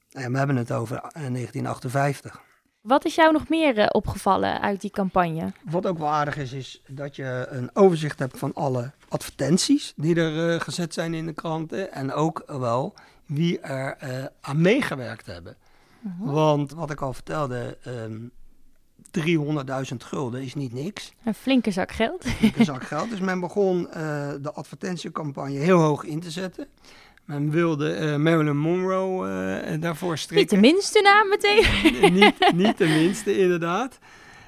ja, 0.08 0.29
we 0.32 0.38
hebben 0.38 0.55
het 0.55 0.72
over 0.72 0.96
eh, 0.96 1.01
1958. 1.12 2.41
Wat 2.82 3.05
is 3.05 3.15
jou 3.15 3.32
nog 3.32 3.50
meer 3.50 3.77
eh, 3.77 3.86
opgevallen 3.91 4.62
uit 4.62 4.82
die 4.82 4.91
campagne? 4.91 5.51
Wat 5.70 5.86
ook 5.86 5.98
wel 5.98 6.10
aardig 6.10 6.38
is, 6.38 6.51
is 6.53 6.82
dat 6.88 7.15
je 7.15 7.48
een 7.50 7.70
overzicht 7.74 8.20
hebt 8.20 8.38
van 8.38 8.53
alle 8.53 8.91
advertenties 9.10 9.94
die 9.96 10.15
er 10.15 10.53
eh, 10.53 10.60
gezet 10.62 10.94
zijn 10.94 11.13
in 11.13 11.25
de 11.25 11.34
kranten. 11.34 11.91
En 11.91 12.13
ook 12.13 12.44
wel 12.48 12.94
wie 13.25 13.60
er 13.60 13.96
eh, 14.00 14.25
aan 14.41 14.62
meegewerkt 14.62 15.25
hebben. 15.25 15.55
Want 16.19 16.71
wat 16.71 16.91
ik 16.91 17.01
al 17.01 17.13
vertelde, 17.13 17.77
ehm 17.83 18.17
300.000 19.19 19.95
gulden 19.97 20.41
is 20.41 20.53
niet 20.53 20.74
niks. 20.74 21.13
Een 21.24 21.33
flinke 21.33 21.71
zak 21.71 21.91
geld. 21.91 22.25
Een 22.55 22.65
zak 22.65 22.83
geld. 22.83 23.09
Dus 23.09 23.19
men 23.19 23.39
begon 23.39 23.89
eh, 23.89 24.33
de 24.41 24.51
advertentiecampagne 24.53 25.57
heel 25.57 25.79
hoog 25.79 26.03
in 26.03 26.19
te 26.19 26.31
zetten. 26.31 26.67
Men 27.25 27.50
wilde 27.50 27.93
eh, 27.93 28.15
Marilyn 28.15 28.57
Monroe 28.57 29.27
eh, 29.27 29.81
daarvoor 29.81 30.09
Niet 30.09 30.19
strikken. 30.19 30.62
de 30.62 30.67
minste 30.67 31.01
naam 31.01 31.29
meteen. 31.29 32.13
niet, 32.13 32.53
niet 32.53 32.77
de 32.77 32.88
minste, 32.88 33.38
inderdaad. 33.38 34.00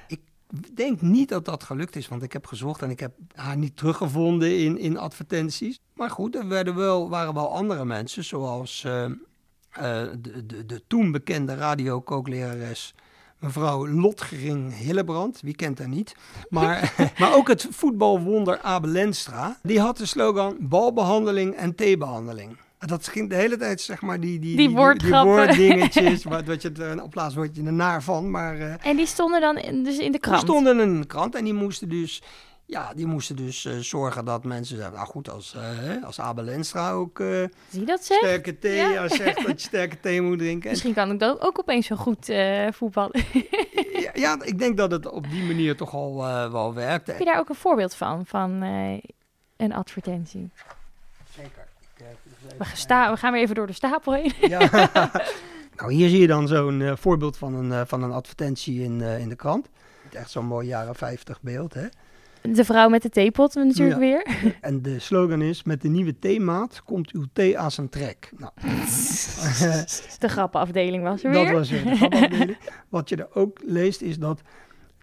Ik 0.06 0.76
denk 0.76 1.00
niet 1.00 1.28
dat 1.28 1.44
dat 1.44 1.62
gelukt 1.64 1.96
is, 1.96 2.08
want 2.08 2.22
ik 2.22 2.32
heb 2.32 2.46
gezocht 2.46 2.82
en 2.82 2.90
ik 2.90 3.00
heb 3.00 3.12
haar 3.34 3.56
niet 3.56 3.76
teruggevonden 3.76 4.58
in, 4.58 4.78
in 4.78 4.98
advertenties. 4.98 5.78
Maar 5.94 6.10
goed, 6.10 6.34
er 6.34 6.48
werden 6.48 6.74
wel, 6.74 7.08
waren 7.08 7.34
wel 7.34 7.54
andere 7.54 7.84
mensen, 7.84 8.24
zoals 8.24 8.84
eh, 8.84 9.04
eh, 9.04 9.10
de, 10.20 10.46
de, 10.46 10.66
de 10.66 10.82
toen 10.86 11.12
bekende 11.12 11.54
radiokooklerares 11.54 12.94
mevrouw 13.38 13.88
Lotgering 13.88 14.76
Hillebrand. 14.76 15.40
Wie 15.40 15.54
kent 15.54 15.78
haar 15.78 15.88
niet? 15.88 16.14
Maar, 16.48 16.94
maar 17.18 17.34
ook 17.34 17.48
het 17.48 17.66
voetbalwonder 17.70 18.60
Abel 18.60 18.90
Lenstra. 18.90 19.58
Die 19.62 19.80
had 19.80 19.96
de 19.96 20.06
slogan 20.06 20.56
balbehandeling 20.60 21.54
en 21.54 21.74
theebehandeling. 21.74 22.56
Dat 22.78 23.08
ging 23.08 23.28
de 23.28 23.34
hele 23.34 23.56
tijd, 23.56 23.80
zeg 23.80 24.02
maar, 24.02 24.20
die, 24.20 24.38
die, 24.38 24.56
Die 24.56 24.70
woorddingetjes, 24.70 26.24
wat, 26.34 26.44
wat 26.44 26.62
je 26.62 26.72
er 26.72 27.02
op 27.02 27.10
plaats 27.10 27.34
word 27.34 27.56
je 27.56 27.62
er 27.64 27.72
naar 27.72 28.02
van. 28.02 28.30
Maar 28.30 28.58
eh, 28.58 28.74
En 28.82 28.96
die 28.96 29.06
stonden 29.06 29.40
dan 29.40 29.56
in, 29.56 29.84
dus 29.84 29.98
in 29.98 30.04
de 30.04 30.10
die 30.10 30.20
krant. 30.20 30.40
stonden 30.40 30.80
in 30.80 31.00
de 31.00 31.06
krant 31.06 31.34
en 31.34 31.44
die 31.44 31.54
moesten 31.54 31.88
dus, 31.88 32.22
ja, 32.70 32.94
die 32.94 33.06
moesten 33.06 33.36
dus 33.36 33.64
eh, 33.64 33.76
zorgen 33.78 34.24
dat 34.24 34.44
mensen 34.44 34.76
zeggen, 34.76 34.94
nou 34.94 35.06
goed, 35.06 35.30
als, 35.30 35.54
eh, 35.54 36.04
als 36.04 36.20
Abel 36.20 36.44
Lenstra 36.44 36.90
ook 36.90 37.20
eh, 37.20 37.44
Zie 37.68 37.84
dat 37.84 38.04
zeg? 38.04 38.18
sterke 38.18 38.58
thee, 38.58 38.76
Ja. 38.76 38.88
ja. 38.90 39.08
zegt 39.08 39.36
dat 39.46 39.60
je 39.62 39.66
sterke 39.68 40.00
thee 40.00 40.22
moet 40.22 40.38
drinken. 40.38 40.64
En, 40.64 40.70
Misschien 40.70 40.94
kan 40.94 41.10
ik 41.10 41.18
dan 41.18 41.40
ook 41.40 41.58
opeens 41.58 41.86
zo 41.86 41.96
goed 41.96 42.32
voetballen. 42.70 43.24
ja, 43.92 44.10
ja, 44.14 44.42
ik 44.42 44.58
denk 44.58 44.76
dat 44.76 44.90
het 44.90 45.06
op 45.06 45.30
die 45.30 45.42
manier 45.44 45.76
toch 45.76 45.94
al 45.94 46.16
wel 46.52 46.74
werkte. 46.74 47.10
Heb 47.10 47.18
je 47.20 47.26
daar 47.26 47.38
ook 47.38 47.48
een 47.48 47.54
voorbeeld 47.54 47.94
van? 47.94 48.26
Van 48.26 48.50
een 49.56 49.72
advertentie? 49.72 50.50
Zeker. 51.36 51.66
Ik, 51.96 52.04
We, 52.58 52.64
gesta- 52.64 53.10
we 53.10 53.16
gaan 53.16 53.32
weer 53.32 53.42
even 53.42 53.54
door 53.54 53.66
de 53.66 53.72
stapel 53.72 54.12
heen. 54.12 54.32
Ja. 54.40 54.58
nou, 55.76 55.92
hier 55.92 56.08
zie 56.08 56.20
je 56.20 56.26
dan 56.26 56.48
zo'n 56.48 56.96
voorbeeld 56.96 57.36
van 57.36 57.54
een, 57.54 57.86
van 57.86 58.02
een 58.02 58.12
advertentie 58.12 58.82
in, 58.82 59.00
in 59.00 59.28
de 59.28 59.36
krant. 59.36 59.68
Echt 60.12 60.30
zo'n 60.30 60.46
mooi 60.46 60.66
jaren 60.66 60.94
50 60.94 61.40
beeld, 61.42 61.74
hè. 61.74 61.86
De 62.42 62.64
vrouw 62.64 62.88
met 62.88 63.02
de 63.02 63.08
theepot 63.08 63.54
natuurlijk 63.54 63.90
Ja. 63.92 63.98
weer. 63.98 64.26
En 64.60 64.82
de 64.82 64.98
slogan 64.98 65.42
is, 65.42 65.62
met 65.62 65.82
de 65.82 65.88
nieuwe 65.88 66.18
theemaat 66.18 66.82
komt 66.82 67.10
uw 67.12 67.24
thee 67.32 67.58
aan 67.58 67.70
zijn 67.70 67.88
trek. 67.88 68.30
Nou, 68.36 68.52
De 70.18 70.28
grappenafdeling 70.28 71.02
was 71.02 71.24
er 71.24 71.32
dat 71.32 71.44
weer. 71.44 71.52
was 71.52 71.70
weer 71.70 71.84
de. 71.84 72.56
Wat 72.88 73.08
je 73.08 73.16
er 73.16 73.28
ook 73.34 73.58
leest 73.64 74.00
is 74.02 74.18
dat 74.18 74.40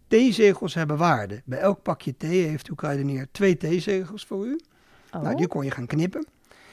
theezegels 0.07 0.73
hebben 0.73 0.97
waarde. 0.97 1.41
Bij 1.45 1.59
elk 1.59 1.81
pakje 1.81 2.17
thee 2.17 2.41
heeft 2.47 2.67
uw 2.69 2.75
kruidenier 2.75 3.27
twee 3.31 3.57
theezegels 3.57 4.25
voor 4.25 4.45
u. 4.45 4.59
Oh, 5.13 5.21
Nou, 5.21 5.35
die 5.35 5.47
kon 5.47 5.63
je 5.65 5.71
gaan 5.71 5.85
knippen. 5.87 6.25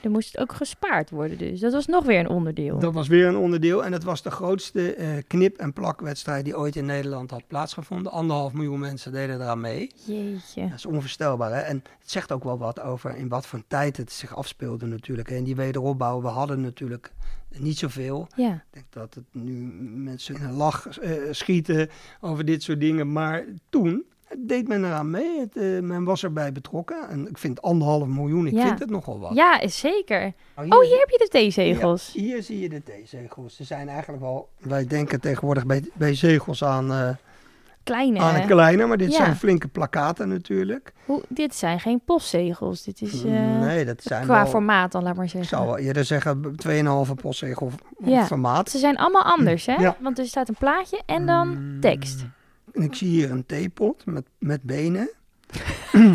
Er 0.05 0.11
moest 0.11 0.39
ook 0.39 0.53
gespaard 0.53 1.11
worden 1.11 1.39
dus. 1.39 1.61
Dat 1.61 1.73
was 1.73 1.87
nog 1.87 2.05
weer 2.05 2.19
een 2.19 2.29
onderdeel. 2.29 2.79
Dat 2.79 2.93
was 2.93 3.09
weer 3.09 3.27
een 3.27 3.37
onderdeel. 3.37 3.85
En 3.85 3.93
het 3.93 4.05
was 4.05 4.23
de 4.23 4.31
grootste 4.31 4.95
eh, 4.95 5.09
knip- 5.27 5.57
en 5.57 5.73
plakwedstrijd 5.73 6.45
die 6.45 6.59
ooit 6.59 6.77
in 6.77 6.87
Nederland 6.87 7.31
had 7.31 7.47
plaatsgevonden. 7.47 8.13
Anderhalf 8.13 8.53
miljoen 8.53 8.81
mensen 8.81 9.13
deden 9.13 9.41
eraan 9.41 9.61
mee. 9.61 9.91
Jeetje. 10.05 10.63
Dat 10.69 10.79
is 10.79 10.87
onvoorstelbaar. 10.87 11.53
Hè? 11.53 11.61
En 11.61 11.83
het 11.99 12.11
zegt 12.11 12.33
ook 12.33 12.45
wel 12.45 12.59
wat 12.59 12.81
over 12.81 13.17
in 13.17 13.29
wat 13.29 13.47
voor 13.47 13.63
tijd 13.67 13.97
het 13.97 14.13
zich 14.13 14.37
afspeelde 14.37 14.87
natuurlijk. 14.87 15.31
En 15.31 15.45
die 15.45 15.57
wederopbouw, 15.57 16.23
we 16.23 16.29
hadden 16.29 16.61
natuurlijk 16.61 17.13
niet 17.59 17.79
zoveel. 17.79 18.29
Ja. 18.37 18.53
Ik 18.53 18.63
denk 18.71 18.87
dat 18.91 19.15
het 19.15 19.25
nu 19.33 19.53
mensen 19.83 20.35
in 20.35 20.43
een 20.43 20.53
lach 20.53 20.99
eh, 20.99 21.13
schieten 21.31 21.89
over 22.21 22.45
dit 22.45 22.63
soort 22.63 22.81
dingen. 22.81 23.13
Maar 23.13 23.45
toen 23.69 24.05
deed 24.39 24.69
men 24.69 24.85
eraan 24.85 25.11
mee. 25.11 25.41
Het, 25.41 25.57
eh, 25.57 25.81
men 25.81 26.05
was 26.05 26.25
erbij 26.25 26.53
betrokken. 26.53 27.09
En 27.09 27.29
ik 27.29 27.39
vind 27.39 27.63
anderhalf 27.63 28.07
miljoen, 28.07 28.47
ik 28.47 28.53
Ja. 28.55 28.67
vind 28.67 28.79
het 28.79 28.91
nogal 28.91 29.19
wat. 29.21 29.35
ja, 29.35 29.61
is 29.61 29.79
zeker. 29.79 30.33
Nou, 30.57 30.69
Oh, 30.69 30.81
hier 30.83 30.99
heb 30.99 31.09
je 31.09 31.19
de 31.19 31.29
theezegels. 31.31 32.11
ja, 32.15 32.21
hier 32.23 32.43
zie 32.43 32.61
je 32.61 32.69
de 32.69 32.83
theezegels. 32.83 33.57
Ze 33.57 33.65
zijn 33.65 33.89
eigenlijk 33.89 34.23
wel... 34.23 34.49
Wij 34.59 34.87
denken 34.87 35.21
tegenwoordig 35.21 35.67
bij, 35.67 35.85
bij 35.95 36.15
zegels 36.15 36.65
aan, 36.65 36.93
eh, 36.93 37.09
Kleine. 37.85 38.19
aan 38.21 38.35
een 38.35 38.47
kleine. 38.47 38.87
Maar 38.87 38.97
dit 38.97 39.11
ja. 39.11 39.17
zijn 39.17 39.37
flinke 39.37 39.69
plakaten 39.69 40.29
natuurlijk. 40.29 40.93
Hoe, 41.05 41.23
dit 41.29 41.55
zijn 41.55 41.81
geen 41.81 42.01
postzegels. 42.05 42.83
Dit 42.83 43.01
is 43.03 43.25
eh, 43.25 43.31
nee, 43.61 43.85
dat 43.85 44.03
zijn 44.03 44.25
qua 44.25 44.43
wel... 44.43 44.47
formaat 44.51 44.93
dan, 44.93 45.03
laat 45.03 45.15
maar 45.15 45.25
Ik 45.25 45.31
zeggen. 45.31 45.49
zou 45.57 45.67
wel 45.67 45.79
eerder 45.79 46.05
zeggen 46.05 46.55
2,5 46.67 47.15
postzegel 47.23 47.71
Ja. 48.05 48.25
formaat. 48.27 48.71
Ze 48.71 48.79
zijn 48.79 48.97
allemaal 48.97 49.23
anders, 49.25 49.67
hè? 49.67 49.75
Ja. 49.75 49.97
Want 50.01 50.19
er 50.19 50.27
staat 50.27 50.49
een 50.49 50.57
plaatje 50.59 51.01
en 51.07 51.27
dan 51.27 51.49
Mm. 51.49 51.81
tekst. 51.81 52.25
En 52.73 52.83
ik 52.83 52.95
zie 52.95 53.09
hier 53.09 53.31
een 53.31 53.47
theepot 53.47 54.07
met, 54.07 54.25
met 54.39 54.63
benen. 54.63 55.11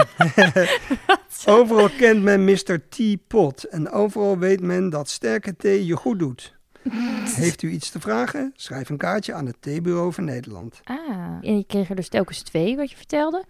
Overal 1.45 1.89
kent 1.97 2.23
men 2.23 2.43
Mr. 2.43 2.89
Teapot 2.89 3.63
en 3.63 3.89
overal 3.91 4.37
weet 4.37 4.61
men 4.61 4.89
dat 4.89 5.09
sterke 5.09 5.55
thee 5.55 5.85
je 5.85 5.95
goed 5.95 6.19
doet. 6.19 6.55
Heeft 7.35 7.61
u 7.61 7.69
iets 7.69 7.89
te 7.89 7.99
vragen? 7.99 8.53
Schrijf 8.55 8.89
een 8.89 8.97
kaartje 8.97 9.33
aan 9.33 9.45
het 9.45 9.55
theebureau 9.59 10.13
van 10.13 10.23
Nederland. 10.23 10.81
Ah, 10.83 10.97
en 11.41 11.57
je 11.57 11.65
kreeg 11.67 11.89
er 11.89 11.95
dus 11.95 12.09
telkens 12.09 12.41
twee, 12.41 12.75
wat 12.75 12.89
je 12.89 12.97
vertelde. 12.97 13.43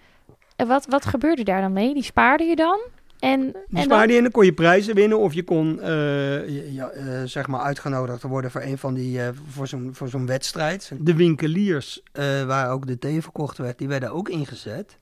En 0.56 0.68
wat, 0.68 0.86
wat 0.86 1.06
gebeurde 1.06 1.44
daar 1.44 1.62
dan 1.62 1.74
mee? 1.74 1.94
Die 1.94 2.04
spaarde 2.04 2.44
je 2.44 2.56
dan? 2.56 2.80
En, 3.20 3.42
Die 3.42 3.80
en 3.82 3.90
dan? 3.90 4.08
je 4.08 4.16
en 4.16 4.22
dan 4.24 4.32
kon 4.32 4.46
je 4.46 4.54
prijzen 4.54 4.96
winnen 4.96 5.20
of 5.20 5.34
je 5.34 5.44
kon 5.44 5.82
eh, 5.82 6.74
ja, 6.74 6.90
eh, 6.90 7.22
zeg 7.26 7.48
maar 7.48 7.60
uitgenodigd 7.60 8.22
worden 8.22 8.52
voor 8.52 8.62
een 8.62 8.78
van 8.78 8.94
die 8.94 9.22
eh, 9.22 9.30
voor 9.50 9.68
zo'n 9.68 9.90
voor 9.94 10.08
zo'n 10.08 10.26
wedstrijd. 10.26 10.92
De 11.00 11.16
winkeliers 11.16 12.02
eh, 12.12 12.44
waar 12.46 12.72
ook 12.72 12.88
de 12.88 13.00
thee 13.00 13.22
verkocht 13.22 13.58
werd, 13.58 13.78
die 13.78 13.88
werden 13.88 14.12
ook 14.12 14.30
ingezet. 14.30 14.98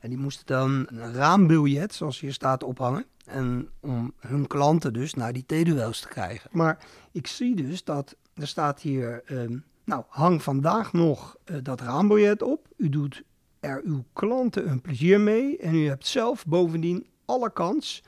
En 0.00 0.08
die 0.08 0.18
moesten 0.18 0.46
dan 0.46 0.86
een 0.90 1.12
raambiljet, 1.12 1.94
zoals 1.94 2.20
hier 2.20 2.32
staat, 2.32 2.62
ophangen. 2.64 3.04
En 3.24 3.68
om 3.80 4.12
hun 4.20 4.46
klanten 4.46 4.92
dus 4.92 5.14
naar 5.14 5.32
die 5.32 5.44
theeduels 5.46 6.00
te 6.00 6.08
krijgen. 6.08 6.50
Maar 6.52 6.78
ik 7.12 7.26
zie 7.26 7.54
dus 7.56 7.84
dat 7.84 8.16
er 8.34 8.46
staat 8.46 8.80
hier, 8.80 9.22
ehm, 9.26 9.56
nou 9.84 10.02
hang 10.08 10.42
vandaag 10.42 10.92
nog 10.92 11.36
dat 11.62 11.80
raambiljet 11.80 12.42
op. 12.42 12.68
U 12.76 12.88
doet 12.88 13.22
er 13.60 13.80
uw 13.84 14.04
klanten 14.12 14.70
een 14.70 14.80
plezier 14.80 15.20
mee 15.20 15.58
en 15.58 15.74
u 15.74 15.86
hebt 15.88 16.06
zelf 16.06 16.46
bovendien 16.46 17.06
alle 17.26 17.52
kans 17.52 18.02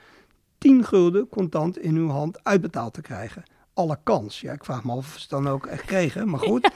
10 0.59 0.85
gulden 0.85 1.29
contant 1.29 1.79
in 1.79 1.97
uw 1.97 2.09
hand 2.09 2.45
uitbetaald 2.45 2.95
te 2.95 3.01
krijgen. 3.01 3.43
Alle 3.75 3.99
kans. 4.03 4.41
Ja, 4.41 4.53
ik 4.53 4.65
vraag 4.65 4.85
me 4.85 4.93
af 4.93 4.99
of 4.99 5.07
ze 5.13 5.21
het 5.21 5.31
dan 5.31 5.49
ook 5.49 5.67
echt 5.67 5.85
kregen, 5.85 6.29
maar 6.29 6.41
goed. 6.41 6.71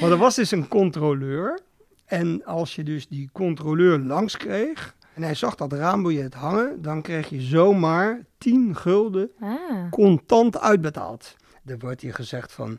maar 0.00 0.10
er 0.10 0.16
was 0.16 0.34
dus 0.34 0.50
een 0.50 0.68
controleur. 0.68 1.60
En 2.04 2.44
als 2.44 2.74
je 2.74 2.82
dus 2.82 3.08
die 3.08 3.30
controleur 3.32 3.98
langs 3.98 4.36
kreeg 4.36 4.94
en 5.14 5.22
hij 5.22 5.34
zag 5.34 5.54
dat 5.54 5.72
raambiljet 5.72 6.34
hangen, 6.34 6.82
dan 6.82 7.02
kreeg 7.02 7.28
je 7.28 7.40
zomaar 7.40 8.24
10 8.38 8.76
gulden 8.76 9.30
Ah, 9.40 9.90
contant 9.90 10.60
uitbetaald. 10.60 11.36
Er 11.64 11.78
wordt 11.78 12.00
hier 12.00 12.14
gezegd 12.14 12.52
van, 12.52 12.78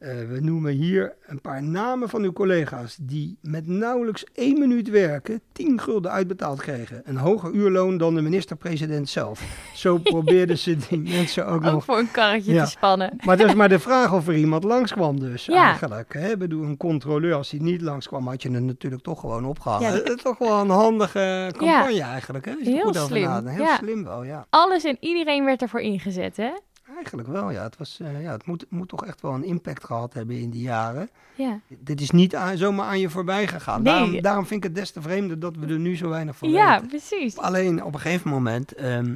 eh, 0.00 0.08
we 0.28 0.38
noemen 0.40 0.72
hier 0.72 1.14
een 1.26 1.40
paar 1.40 1.62
namen 1.62 2.08
van 2.08 2.22
uw 2.22 2.32
collega's 2.32 2.96
die 3.00 3.38
met 3.42 3.66
nauwelijks 3.66 4.24
één 4.32 4.58
minuut 4.58 4.88
werken 4.88 5.40
10 5.52 5.80
gulden 5.80 6.10
uitbetaald 6.10 6.60
kregen. 6.60 7.02
Een 7.04 7.16
hoger 7.16 7.52
uurloon 7.52 7.96
dan 7.98 8.14
de 8.14 8.20
minister-president 8.20 9.08
zelf. 9.08 9.42
Zo 9.74 9.98
probeerden 10.12 10.58
ze 10.58 10.76
die 10.88 10.98
mensen 10.98 11.46
ook 11.46 11.54
ook 11.54 11.62
nog. 11.72 11.84
voor 11.84 11.98
een 11.98 12.10
karretje 12.10 12.52
Ja. 12.52 12.64
te 12.64 12.70
spannen. 12.70 13.12
Maar 13.24 13.38
het 13.38 13.46
is 13.48 13.54
maar 13.54 13.68
de 13.68 13.78
vraag 13.78 14.12
of 14.14 14.28
er 14.28 14.34
iemand 14.36 14.64
langskwam 14.64 15.20
dus 15.20 15.44
Ja. 15.46 15.64
eigenlijk. 15.68 16.12
Hè? 16.12 16.36
Bedoel, 16.36 16.64
een 16.64 16.76
controleur, 16.76 17.34
als 17.34 17.50
hij 17.50 17.60
niet 17.60 17.80
langskwam, 17.80 18.26
had 18.28 18.42
je 18.42 18.50
hem 18.50 18.64
natuurlijk 18.64 19.02
toch 19.02 19.20
gewoon 19.20 19.44
opgehangen. 19.44 19.92
Ja. 19.92 20.04
Is 20.14 20.22
toch 20.22 20.38
wel 20.38 20.60
een 20.60 20.70
handige 20.70 21.52
campagne 21.56 22.02
eigenlijk. 22.02 22.44
Hè? 22.44 22.52
Heel 22.62 22.80
goed 22.82 22.96
slim. 22.96 23.46
Heel 23.46 23.66
slim 23.78 24.04
wel, 24.04 24.22
ja. 24.24 24.46
Alles 24.50 24.84
en 24.84 24.96
iedereen 25.00 25.44
werd 25.44 25.62
ervoor 25.62 25.80
ingezet, 25.80 26.36
hè? 26.36 26.50
Eigenlijk 26.96 27.28
wel, 27.28 27.50
ja. 27.50 27.62
Het, 27.62 27.76
was, 27.76 27.98
eh, 28.00 28.22
ja, 28.22 28.32
het 28.32 28.46
moet, 28.46 28.66
moet 28.68 28.88
toch 28.88 29.04
echt 29.06 29.20
wel 29.20 29.32
een 29.34 29.44
impact 29.44 29.84
gehad 29.84 30.14
hebben 30.14 30.38
in 30.38 30.50
die 30.50 30.62
jaren. 30.62 31.10
Ja. 31.34 31.60
Dit 31.68 32.00
is 32.00 32.10
niet 32.10 32.36
aan- 32.36 32.56
zomaar 32.56 32.86
aan 32.86 32.98
je 32.98 33.10
voorbij 33.10 33.46
gegaan. 33.46 33.82
Nee. 33.82 33.92
Daarom, 33.94 34.20
daarom 34.20 34.46
vind 34.46 34.64
ik 34.64 34.70
het 34.70 34.78
des 34.78 34.90
te 34.90 35.02
vreemder 35.02 35.38
dat 35.40 35.56
we 35.56 35.66
er 35.66 35.78
nu 35.78 35.96
zo 35.96 36.08
weinig 36.08 36.36
van 36.36 36.50
Ja, 36.50 36.72
weten. 36.74 36.88
precies. 36.88 37.36
Alleen 37.38 37.84
op 37.84 37.94
een 37.94 38.00
gegeven 38.00 38.30
moment 38.30 38.74
ehm, 38.74 39.14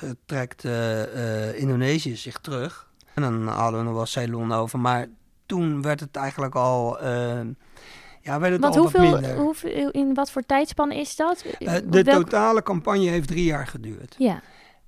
eh, 0.00 0.10
trekt 0.26 0.64
eh, 0.64 1.58
Indonesië 1.60 2.16
zich 2.16 2.38
terug. 2.38 2.90
En 3.14 3.22
dan 3.22 3.46
hadden 3.46 3.78
we 3.80 3.84
nog 3.86 3.94
wel 3.94 4.06
Ceylon 4.06 4.52
over. 4.52 4.78
Maar 4.78 5.06
toen 5.46 5.82
werd 5.82 6.00
het 6.00 6.16
eigenlijk 6.16 6.54
al... 6.54 7.00
ehm, 7.00 7.46
ja, 8.20 8.40
werd 8.40 8.52
het 8.52 8.62
Want 8.62 8.74
al 8.76 8.80
hoeveel, 8.82 9.10
minder. 9.12 9.36
hoeveel, 9.36 9.90
in 9.90 10.14
wat 10.14 10.30
voor 10.30 10.42
tijdspanne 10.42 10.96
is 11.00 11.16
dat? 11.16 11.44
De 11.58 12.02
welk- 12.02 12.22
totale 12.24 12.62
campagne 12.62 13.08
heeft 13.08 13.28
drie 13.28 13.44
jaar 13.44 13.66
geduurd. 13.66 14.14
Ja, 14.18 14.42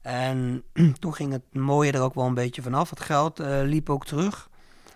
En 0.05 0.65
toen 1.01 1.15
ging 1.15 1.33
het 1.33 1.43
mooie 1.55 1.93
er 1.93 2.03
ook 2.03 2.15
wel 2.15 2.27
een 2.27 2.35
beetje 2.35 2.63
vanaf. 2.63 2.91
Het 2.91 3.01
geld 3.01 3.41
eh, 3.41 3.61
liep 3.63 3.91
ook 3.91 4.07
terug. 4.07 4.49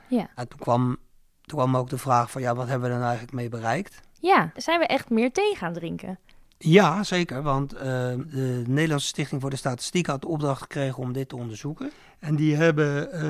Ja. 0.08 0.28
En 0.34 0.48
toen 0.48 0.58
kwam, 0.58 0.96
toen 1.42 1.58
kwam 1.58 1.76
ook 1.76 1.88
de 1.88 1.98
vraag 1.98 2.30
van, 2.30 2.42
ja, 2.42 2.54
wat 2.54 2.68
hebben 2.68 2.88
we 2.88 2.94
er 2.94 3.00
nou 3.00 3.10
eigenlijk 3.10 3.38
mee 3.38 3.48
bereikt? 3.48 4.00
ja. 4.20 4.52
Zijn 4.56 4.78
we 4.78 4.86
echt 4.86 5.10
meer 5.10 5.32
thee 5.32 5.54
gaan 5.56 5.72
drinken? 5.72 6.18
Ja, 6.58 7.02
zeker. 7.02 7.42
Want 7.42 7.72
eh, 7.72 7.82
de 7.82 8.62
Nederlandse 8.66 9.06
Stichting 9.06 9.40
voor 9.40 9.50
de 9.50 9.56
Statistiek 9.56 10.06
had 10.06 10.20
de 10.20 10.28
opdracht 10.28 10.62
gekregen 10.62 11.02
om 11.02 11.12
dit 11.12 11.28
te 11.28 11.36
onderzoeken. 11.36 11.90
En 12.18 12.36
die 12.36 12.56
hebben, 12.56 13.12
eh, 13.12 13.20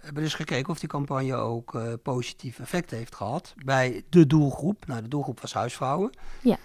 hebben 0.00 0.22
dus 0.22 0.34
gekeken 0.34 0.70
of 0.70 0.78
die 0.78 0.88
campagne 0.88 1.34
ook 1.34 1.78
positief 2.02 2.58
effect 2.58 2.90
heeft 2.90 3.14
gehad 3.14 3.54
bij 3.64 4.02
de 4.08 4.26
doelgroep. 4.26 4.86
Nou, 4.86 5.02
de 5.02 5.08
doelgroep 5.08 5.40
was 5.40 5.52
huisvrouwen. 5.52 6.10
Ja. 6.40 6.56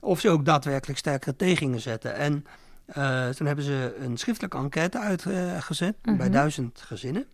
Of 0.00 0.20
ze 0.20 0.30
ook 0.30 0.44
daadwerkelijk 0.44 0.98
sterkere 0.98 1.36
thee 1.36 1.56
gingen 1.56 1.80
zetten. 1.80 2.14
En 2.14 2.44
eh, 2.86 3.28
toen 3.28 3.46
hebben 3.46 3.64
ze 3.64 3.96
een 4.00 4.16
schriftelijke 4.16 4.56
enquête 4.56 4.98
uitgezet 4.98 6.02
bij 6.02 6.14
Mhm. 6.14 6.30
duizend 6.30 6.80
gezinnen. 6.80 7.26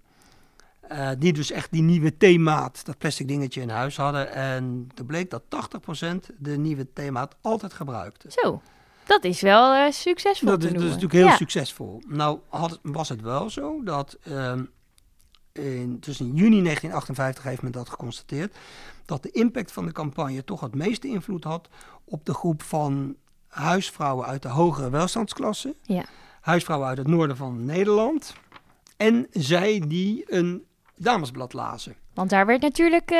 Eh, 0.80 1.10
die 1.18 1.32
dus 1.32 1.50
echt 1.50 1.72
die 1.72 1.82
nieuwe 1.82 2.16
theemaat, 2.16 2.84
dat 2.84 2.98
plastic 2.98 3.28
dingetje 3.28 3.60
in 3.60 3.68
huis 3.68 3.96
hadden. 3.96 4.32
En 4.32 4.88
er 4.96 5.04
bleek 5.04 5.30
dat 5.30 5.42
80% 5.48 6.30
de 6.38 6.56
nieuwe 6.58 6.92
theemaat 6.92 7.36
altijd 7.40 7.72
gebruikte. 7.72 8.30
Zo, 8.30 8.62
dat 9.06 9.24
is 9.24 9.40
wel 9.40 9.74
eh, 9.74 9.92
succesvol 9.92 10.48
Dat 10.48 10.60
te 10.60 10.66
is, 10.66 10.72
dat 10.72 10.82
is 10.82 10.86
natuurlijk 10.88 11.14
heel 11.14 11.26
ja. 11.26 11.36
succesvol. 11.36 12.02
Nou 12.06 12.38
had, 12.48 12.78
was 12.82 13.08
het 13.08 13.20
wel 13.20 13.50
zo 13.50 13.82
dat 13.82 14.18
ehm, 14.22 14.64
in, 15.52 16.00
tussen 16.00 16.26
juni 16.26 16.62
1958 16.62 17.44
heeft 17.44 17.62
men 17.62 17.72
dat 17.72 17.88
geconstateerd. 17.88 18.56
Dat 19.04 19.22
de 19.22 19.30
impact 19.30 19.72
van 19.72 19.86
de 19.86 19.92
campagne 19.92 20.44
toch 20.44 20.60
het 20.60 20.74
meeste 20.74 21.08
invloed 21.08 21.44
had 21.44 21.68
op 22.04 22.24
de 22.24 22.34
groep 22.34 22.62
van 22.62 23.16
huisvrouwen 23.52 24.26
uit 24.26 24.42
de 24.42 24.48
hogere 24.48 24.90
welstandsklasse. 24.90 25.74
Ja. 25.82 26.04
Huisvrouwen 26.40 26.88
uit 26.88 26.98
het 26.98 27.06
noorden 27.06 27.36
van 27.36 27.64
Nederland. 27.64 28.34
En 28.96 29.26
zij 29.30 29.82
die 29.88 30.24
een 30.26 30.64
damesblad 30.96 31.52
lazen. 31.52 31.94
Want 32.14 32.30
daar 32.30 32.46
werd 32.46 32.62
natuurlijk, 32.62 33.10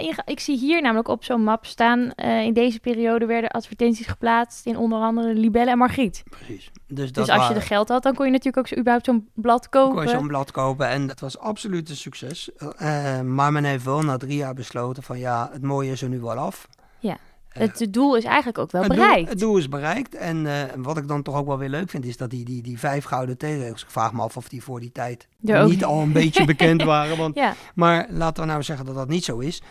in 0.00 0.14
ge- 0.14 0.22
ik 0.24 0.40
zie 0.40 0.58
hier 0.58 0.82
namelijk 0.82 1.08
op 1.08 1.24
zo'n 1.24 1.44
map 1.44 1.66
staan, 1.66 2.12
eh, 2.14 2.42
in 2.42 2.52
deze 2.52 2.80
periode 2.80 3.26
werden 3.26 3.50
advertenties 3.50 4.06
geplaatst 4.06 4.66
in 4.66 4.76
onder 4.76 5.00
andere 5.00 5.34
Libelle 5.34 5.70
en 5.70 5.78
Margriet. 5.78 6.22
Precies. 6.30 6.70
Dus, 6.86 7.12
dat 7.12 7.26
Dus 7.26 7.34
als 7.36 7.48
je 7.48 7.54
de 7.54 7.60
geld 7.60 7.88
had, 7.88 8.02
dan 8.02 8.14
kon 8.14 8.24
je 8.26 8.30
natuurlijk 8.30 8.58
ook 8.58 8.66
zo, 8.68 8.74
überhaupt 8.76 9.04
zo'n 9.04 9.28
blad 9.34 9.68
kon 9.68 9.88
kopen. 9.88 10.02
je 10.02 10.08
zo'n 10.08 10.26
blad 10.26 10.50
kopen 10.50 10.88
en 10.88 11.06
dat 11.06 11.20
was 11.20 11.38
absoluut 11.38 11.88
een 11.88 11.96
succes. 11.96 12.50
Eh, 12.76 13.20
maar 13.20 13.52
men 13.52 13.64
heeft 13.64 13.84
wel 13.84 14.02
na 14.02 14.16
drie 14.16 14.36
jaar 14.36 14.54
besloten 14.54 15.02
van 15.02 15.18
ja, 15.18 15.48
het 15.52 15.62
mooie 15.62 15.90
is 15.92 16.02
er 16.02 16.08
nu 16.08 16.20
wel 16.20 16.36
af. 16.36 16.68
Ja. 16.98 17.16
Eh, 17.50 17.60
Het 17.68 17.86
doel 17.90 18.16
is 18.16 18.24
eigenlijk 18.24 18.58
ook 18.58 18.70
wel 18.72 18.82
het, 18.82 18.90
doel, 18.90 19.00
bereikt. 19.00 19.28
het 19.28 19.38
doel 19.38 19.56
is 19.56 19.68
bereikt. 19.68 20.14
En 20.14 20.46
eh, 20.46 20.62
wat 20.76 20.96
ik 20.96 21.08
dan 21.08 21.22
toch 21.22 21.34
ook 21.36 21.46
wel 21.46 21.58
weer 21.58 21.68
leuk 21.68 21.90
vind, 21.90 22.04
is 22.04 22.16
dat 22.16 22.30
die, 22.30 22.44
die, 22.44 22.62
die 22.62 22.78
vijf 22.78 23.04
gouden 23.04 23.38
theeregels, 23.38 23.82
ik 23.82 23.90
vraag 23.90 24.12
me 24.12 24.22
af 24.22 24.36
of 24.36 24.48
die 24.48 24.62
voor 24.62 24.80
die 24.80 24.92
tijd 24.92 25.28
niet 25.66 25.84
al 25.84 26.00
een 26.00 26.12
beetje 26.12 26.44
bekend 26.54 26.82
waren. 26.82 27.16
Want, 27.16 27.34
Ja, 27.34 27.54
maar 27.74 28.06
laten 28.10 28.42
we 28.42 28.48
nou 28.48 28.62
zeggen 28.62 28.86
dat 28.86 28.94
dat 28.94 29.08
niet 29.08 29.24
zo 29.24 29.38
is. 29.38 29.62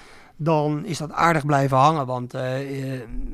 Dan 0.41 0.85
is 0.85 0.97
dat 0.97 1.11
aardig 1.11 1.45
blijven 1.45 1.77
hangen. 1.77 2.05
Want 2.05 2.33
eh, 2.33 2.53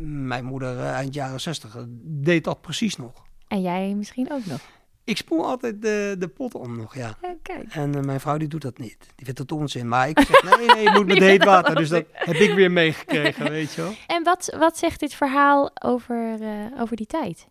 mijn 0.02 0.46
moeder 0.46 0.80
eind 0.80 1.14
jaren 1.14 1.42
zestig 1.42 1.78
deed 2.04 2.44
dat 2.44 2.62
precies 2.62 2.96
nog. 2.98 3.12
en 3.48 3.62
jij 3.62 3.94
misschien 3.98 4.32
ook 4.32 4.46
nog. 4.46 4.60
Ik 5.06 5.18
spoel 5.18 5.46
altijd 5.46 5.82
de, 5.82 6.16
de 6.20 6.28
pot 6.28 6.56
om 6.56 6.78
nog, 6.78 6.96
ja. 6.96 7.18
Ja, 7.22 7.36
kijk. 7.42 7.74
En 7.74 7.96
eh, 7.96 8.02
mijn 8.02 8.20
vrouw 8.20 8.38
die 8.38 8.48
doet 8.48 8.62
dat 8.62 8.78
niet. 8.78 8.98
Die 9.16 9.26
vindt 9.26 9.40
het 9.40 9.52
onzin. 9.52 9.88
Maar 9.88 10.10
ik 10.10 10.20
zeg, 10.20 10.58
nee, 10.58 10.68
nee, 10.68 10.84
je 10.84 10.92
moet 10.92 11.08
met 11.08 11.18
heet 11.32 11.44
water. 11.44 11.76
Dus 11.76 11.90
dat 11.90 12.06
heb 12.12 12.36
ik 12.36 12.54
weer 12.54 12.72
meegekregen, 12.72 13.50
weet 13.50 13.74
je 13.74 13.82
wel. 13.82 13.94
En 14.08 14.24
wat, 14.24 14.56
wat 14.58 14.78
zegt 14.78 15.00
dit 15.00 15.14
verhaal 15.14 15.72
over, 15.84 16.38
eh, 16.42 16.82
over 16.82 16.96
die 16.96 17.06
tijd? 17.06 17.48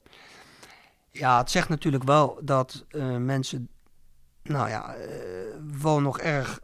Ja, 1.11 1.39
het 1.39 1.51
zegt 1.51 1.69
natuurlijk 1.69 2.05
wel 2.05 2.39
dat 2.43 2.85
eh, 2.89 3.17
mensen, 3.17 3.69
nou 4.43 4.69
ja, 4.69 4.95
wel 5.81 6.01
nog 6.01 6.19
erg 6.19 6.61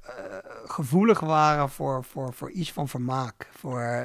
gevoelig 0.64 1.20
waren 1.20 1.68
voor, 1.68 2.04
voor, 2.04 2.32
voor 2.32 2.50
iets 2.50 2.72
van 2.72 2.88
vermaak. 2.88 3.48
Voor, 3.50 4.04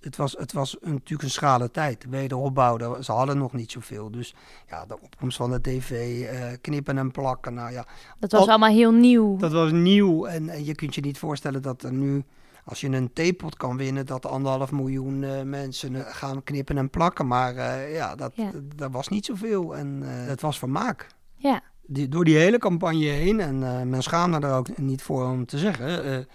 het, 0.00 0.16
was, 0.16 0.34
het 0.38 0.52
was 0.52 0.76
een, 0.80 0.92
natuurlijk 0.92 1.22
een 1.22 1.30
schrale 1.30 1.70
tijd. 1.70 2.00
De 2.00 2.08
wederopbouw, 2.08 2.76
daar- 2.76 3.04
ze 3.04 3.12
hadden 3.12 3.38
nog 3.38 3.52
niet 3.52 3.72
zoveel. 3.72 4.10
Dus 4.10 4.34
ja, 4.68 4.86
de 4.86 5.00
opkomst 5.00 5.36
van 5.36 5.50
de 5.50 5.60
tv, 5.60 6.22
eh, 6.22 6.46
knippen 6.60 6.98
en 6.98 7.10
plakken, 7.10 7.54
nou 7.54 7.72
ja, 7.72 7.86
Dat 8.18 8.32
was 8.32 8.40
Al- 8.40 8.48
allemaal 8.48 8.70
heel 8.70 8.92
nieuw. 8.92 9.36
Dat 9.36 9.52
was 9.52 9.70
nieuw 9.72 10.24
en, 10.26 10.48
en 10.48 10.64
je 10.64 10.74
kunt 10.74 10.94
je 10.94 11.00
niet 11.00 11.18
voorstellen 11.18 11.62
dat 11.62 11.82
er 11.82 11.92
nu, 11.92 12.24
als 12.64 12.80
je 12.80 12.88
een 12.88 13.12
theepot 13.12 13.56
kan 13.56 13.76
winnen, 13.76 14.06
dat 14.06 14.26
anderhalf 14.26 14.72
miljoen 14.72 15.22
eh, 15.24 15.42
mensen 15.42 15.94
eh, 15.94 16.02
gaan 16.14 16.42
knippen 16.42 16.78
en 16.78 16.90
plakken. 16.90 17.26
Maar 17.26 17.54
ja, 17.90 18.14
dat, 18.14 18.32
Ja. 18.34 18.50
dat 18.76 18.90
was 18.92 19.08
niet 19.08 19.24
zoveel 19.24 19.76
en 19.76 20.00
het 20.02 20.40
was 20.40 20.58
vermaak. 20.58 21.06
Ja, 21.36 21.60
Die, 21.86 22.08
door 22.08 22.24
die 22.24 22.36
hele 22.36 22.58
campagne 22.58 23.04
heen, 23.06 23.40
en 23.40 23.58
men 23.88 24.02
schaamde 24.02 24.46
er 24.46 24.54
ook 24.54 24.78
niet 24.78 25.02
voor 25.02 25.24
om 25.26 25.46
te 25.46 25.58
zeggen, 25.58 26.26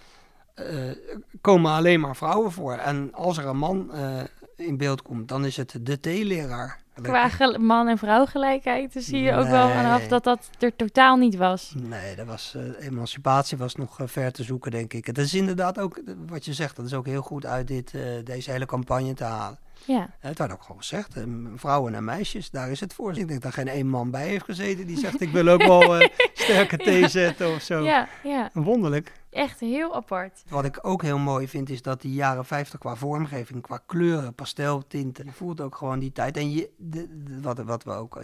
komen 1.41 1.72
alleen 1.72 2.00
maar 2.00 2.15
vrouwen 2.15 2.52
voor. 2.52 2.74
En 2.74 3.13
als 3.13 3.38
er 3.38 3.45
een 3.45 3.58
man 3.58 3.93
eh, 3.93 4.22
in 4.56 4.78
beeld 4.78 5.02
komt, 5.02 5.28
dan 5.28 5.45
is 5.45 5.58
het 5.58 5.76
de 5.82 6.00
theeleraar. 6.00 6.80
qua 7.02 7.30
man- 7.58 7.88
en 7.88 7.98
vrouwgelijkheid 7.98 8.93
dan 8.93 9.02
zie 9.04 9.19
je 9.22 9.34
ook 9.34 9.48
wel 9.48 9.69
vanaf 9.69 10.08
dat 10.08 10.24
dat 10.24 10.50
er 10.60 10.76
totaal 10.76 11.15
niet 11.17 11.36
was. 11.36 11.74
Nee, 11.78 12.15
dat 12.15 12.26
was, 12.26 12.56
eh, 12.56 12.86
emancipatie 12.86 13.58
was 13.58 13.76
nog 13.76 14.00
eh, 14.00 14.08
ver 14.08 14.32
te 14.32 14.43
zoeken, 14.43 14.72
denk 14.72 14.93
ik. 14.93 15.06
Het 15.06 15.17
is 15.17 15.34
inderdaad 15.34 15.80
ook, 15.80 15.98
eh, 15.98 16.13
wat 16.28 16.45
je 16.45 16.54
zegt, 16.54 16.76
dat 16.76 16.86
is 16.86 16.93
ook 16.93 17.06
heel 17.06 17.22
goed 17.22 17.45
uit 17.45 17.67
dit, 17.67 17.93
eh, 17.93 18.02
deze 18.24 18.52
hele 18.52 18.65
campagne 18.65 19.13
te 19.13 19.24
halen. 19.24 19.58
Ja. 19.86 20.10
Het 20.20 20.38
werd 20.38 20.52
ook 20.52 20.62
gewoon 20.62 20.78
gezegd, 20.78 21.15
eh, 21.15 21.24
vrouwen 21.56 21.94
en 21.96 22.04
meisjes, 22.04 22.50
daar 22.50 22.72
is 22.72 22.80
het 22.80 22.94
voor. 22.94 23.18
Ik 23.18 23.28
denk 23.28 23.42
dat 23.42 23.54
geen 23.54 23.68
één 23.68 23.88
man 23.88 24.12
bij 24.12 24.28
heeft 24.28 24.46
gezeten 24.46 24.88
die 24.88 24.98
zegt, 24.98 25.22
ik 25.22 25.30
wil 25.30 25.48
ook 25.48 25.63
wel 25.63 25.96
eh, 26.00 26.08
sterke 26.34 26.78
thee 26.78 27.08
zetten 27.08 27.54
of 27.56 27.62
zo. 27.62 27.84
Ja, 27.84 28.08
ja, 28.24 28.50
Wonderlijk. 28.54 29.12
echt 29.30 29.60
heel 29.60 29.96
apart. 29.96 30.44
Wat 30.50 30.65
ik 30.65 30.80
ook 30.82 31.02
heel 31.02 31.18
mooi 31.18 31.48
vind, 31.48 31.70
is 31.70 31.82
dat 31.82 32.02
die 32.02 32.13
jaren 32.13 32.46
50 32.46 32.80
qua 32.80 32.96
vormgeving, 32.96 33.62
qua 33.62 33.82
kleuren, 33.86 34.34
pasteltinten, 34.36 35.26
je 35.26 35.32
voelt 35.32 35.62
ook 35.62 35.76
gewoon 35.76 36.00
die 36.00 36.12
tijd. 36.12 36.38
En 36.38 36.52
je, 36.52 36.70
de, 36.78 37.08
de- 37.24 37.42
wat, 37.42 37.58
wat 37.60 37.84
we 37.84 37.92
ook, 37.92 38.15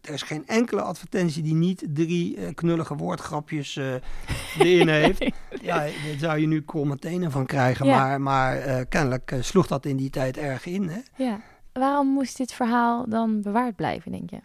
er 0.00 0.12
is 0.12 0.22
geen 0.22 0.46
enkele 0.46 0.82
advertentie 0.82 1.42
die 1.42 1.54
niet 1.54 1.84
drie 1.88 2.36
eh, 2.36 2.54
knullige 2.54 2.94
woordgrapjes 2.96 3.76
eh, 3.76 3.94
erin 4.58 4.88
heeft. 4.88 5.24
Ja, 5.70 5.78
daar 5.78 5.92
zou 6.18 6.38
je 6.38 6.46
nu 6.46 6.62
kromme 6.62 6.96
tenen 6.96 7.30
van 7.30 7.46
krijgen, 7.46 7.86
Ja. 7.86 7.98
maar, 7.98 8.20
maar 8.20 8.56
eh, 8.56 8.84
kennelijk 8.88 9.30
eh, 9.32 9.42
sloeg 9.42 9.66
dat 9.66 9.86
in 9.86 9.96
die 9.96 10.10
tijd 10.10 10.36
erg 10.36 10.66
in. 10.66 10.88
Hè? 10.88 11.00
Ja. 11.16 11.40
Waarom 11.72 12.06
moest 12.06 12.36
dit 12.36 12.52
verhaal 12.52 13.08
dan 13.08 13.42
bewaard 13.42 13.76
blijven, 13.76 14.12
denk 14.12 14.30
je? 14.30 14.38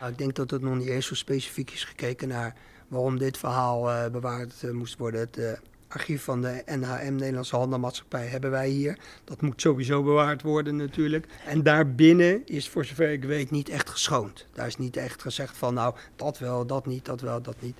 Nou, 0.00 0.12
ik 0.12 0.18
denk 0.18 0.34
dat 0.34 0.50
het 0.50 0.62
nog 0.62 0.76
niet 0.76 0.88
eens 0.88 1.06
zo 1.06 1.14
specifiek 1.14 1.70
is 1.70 1.84
gekeken 1.84 2.28
naar 2.28 2.54
waarom 2.88 3.18
dit 3.18 3.38
verhaal 3.38 3.90
eh, 3.90 4.10
bewaard 4.10 4.72
moest 4.72 4.98
worden. 4.98 5.20
Het 5.20 5.60
archief 5.88 6.24
van 6.24 6.40
de 6.40 6.62
NHM, 6.66 7.14
Nederlandse 7.14 7.56
Handelmaatschappij, 7.56 8.26
hebben 8.26 8.50
wij 8.50 8.68
hier. 8.68 8.98
Dat 9.24 9.40
moet 9.42 9.60
sowieso 9.60 10.02
bewaard 10.02 10.42
worden 10.42 10.76
natuurlijk. 10.76 11.26
En 11.46 11.62
daarbinnen 11.62 12.46
is 12.46 12.68
voor 12.68 12.84
zover 12.84 13.10
ik 13.10 13.24
weet 13.24 13.50
niet 13.50 13.68
echt 13.68 13.90
geschoond. 13.90 14.46
Daar 14.52 14.66
is 14.66 14.76
niet 14.76 14.96
echt 14.96 15.22
gezegd 15.22 15.56
van 15.56 15.74
nou, 15.74 15.94
dat 16.16 16.38
wel, 16.38 16.66
dat 16.66 16.86
niet, 16.86 17.04
dat 17.04 17.20
wel, 17.20 17.42
dat 17.42 17.56
niet. 17.60 17.76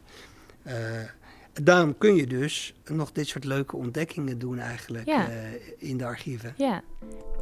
Daarom 1.63 1.99
kun 1.99 2.15
je 2.15 2.27
dus 2.27 2.75
nog 2.91 3.13
dit 3.13 3.27
soort 3.29 3.45
leuke 3.45 3.77
ontdekkingen 3.77 4.39
doen 4.39 4.59
eigenlijk 4.59 5.07
Ja. 5.07 5.29
eh, 5.29 5.35
in 5.79 5.97
de 5.97 6.05
archieven. 6.05 6.55
Ja. 6.57 6.83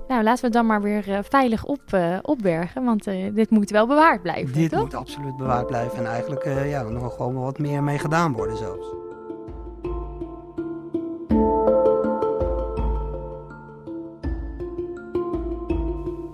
Nou, 0.08 0.22
laten 0.22 0.40
we 0.40 0.46
het 0.46 0.52
dan 0.52 0.66
maar 0.66 0.82
weer 0.82 1.10
eh, 1.10 1.18
veilig 1.28 1.64
op, 1.64 1.82
eh, 1.90 2.18
opbergen, 2.22 2.84
want 2.84 3.04
dit 3.34 3.50
moet 3.50 3.70
wel 3.70 3.86
bewaard 3.86 4.22
blijven, 4.22 4.52
Dit 4.54 4.70
toch? 4.70 4.80
moet 4.80 4.94
absoluut 4.94 5.36
bewaard 5.36 5.66
blijven 5.66 5.98
en 5.98 6.06
eigenlijk 6.06 6.44
ja, 6.44 6.84
er 6.84 6.92
nog 6.92 7.14
gewoon 7.16 7.34
wat 7.34 7.58
meer 7.58 7.82
mee 7.82 7.98
gedaan 7.98 8.32
worden 8.32 8.56
zelfs. 8.56 8.86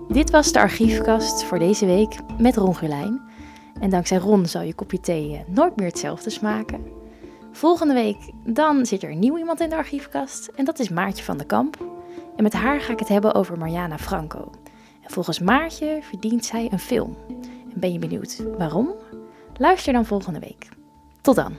Dit 0.07 0.29
was 0.29 0.51
de 0.51 0.59
archiefkast 0.59 1.43
voor 1.43 1.59
deze 1.59 1.85
week 1.85 2.15
met 2.37 2.55
Ron 2.55 2.75
Gulijn. 2.75 3.21
En 3.79 3.89
dankzij 3.89 4.17
Ron 4.17 4.45
zal 4.45 4.61
je 4.61 4.73
kopje 4.73 4.99
thee 4.99 5.43
nooit 5.47 5.75
meer 5.75 5.87
hetzelfde 5.87 6.29
smaken. 6.29 6.83
Volgende 7.57 7.93
week 7.93 8.31
dan 8.45 8.85
zit 8.85 9.03
er 9.03 9.15
nieuw 9.15 9.37
iemand 9.37 9.59
in 9.59 9.69
de 9.69 9.75
archiefkast 9.75 10.47
en 10.55 10.65
dat 10.65 10.79
is 10.79 10.89
Maartje 10.89 11.23
van 11.23 11.37
den 11.37 11.47
Kamp. 11.47 11.77
En 12.35 12.43
met 12.43 12.53
haar 12.53 12.81
ga 12.81 12.93
ik 12.93 12.99
het 12.99 13.07
hebben 13.07 13.33
over 13.33 13.57
Mariana 13.57 13.97
Franco. 13.97 14.51
En 15.01 15.09
volgens 15.11 15.39
Maartje 15.39 15.99
verdient 16.01 16.45
zij 16.45 16.67
een 16.71 16.79
film. 16.79 17.17
En 17.73 17.79
ben 17.79 17.93
je 17.93 17.99
benieuwd 17.99 18.43
waarom? 18.57 18.93
Luister 19.55 19.93
dan 19.93 20.05
volgende 20.05 20.39
week. 20.39 20.69
Tot 21.21 21.35
dan. 21.35 21.53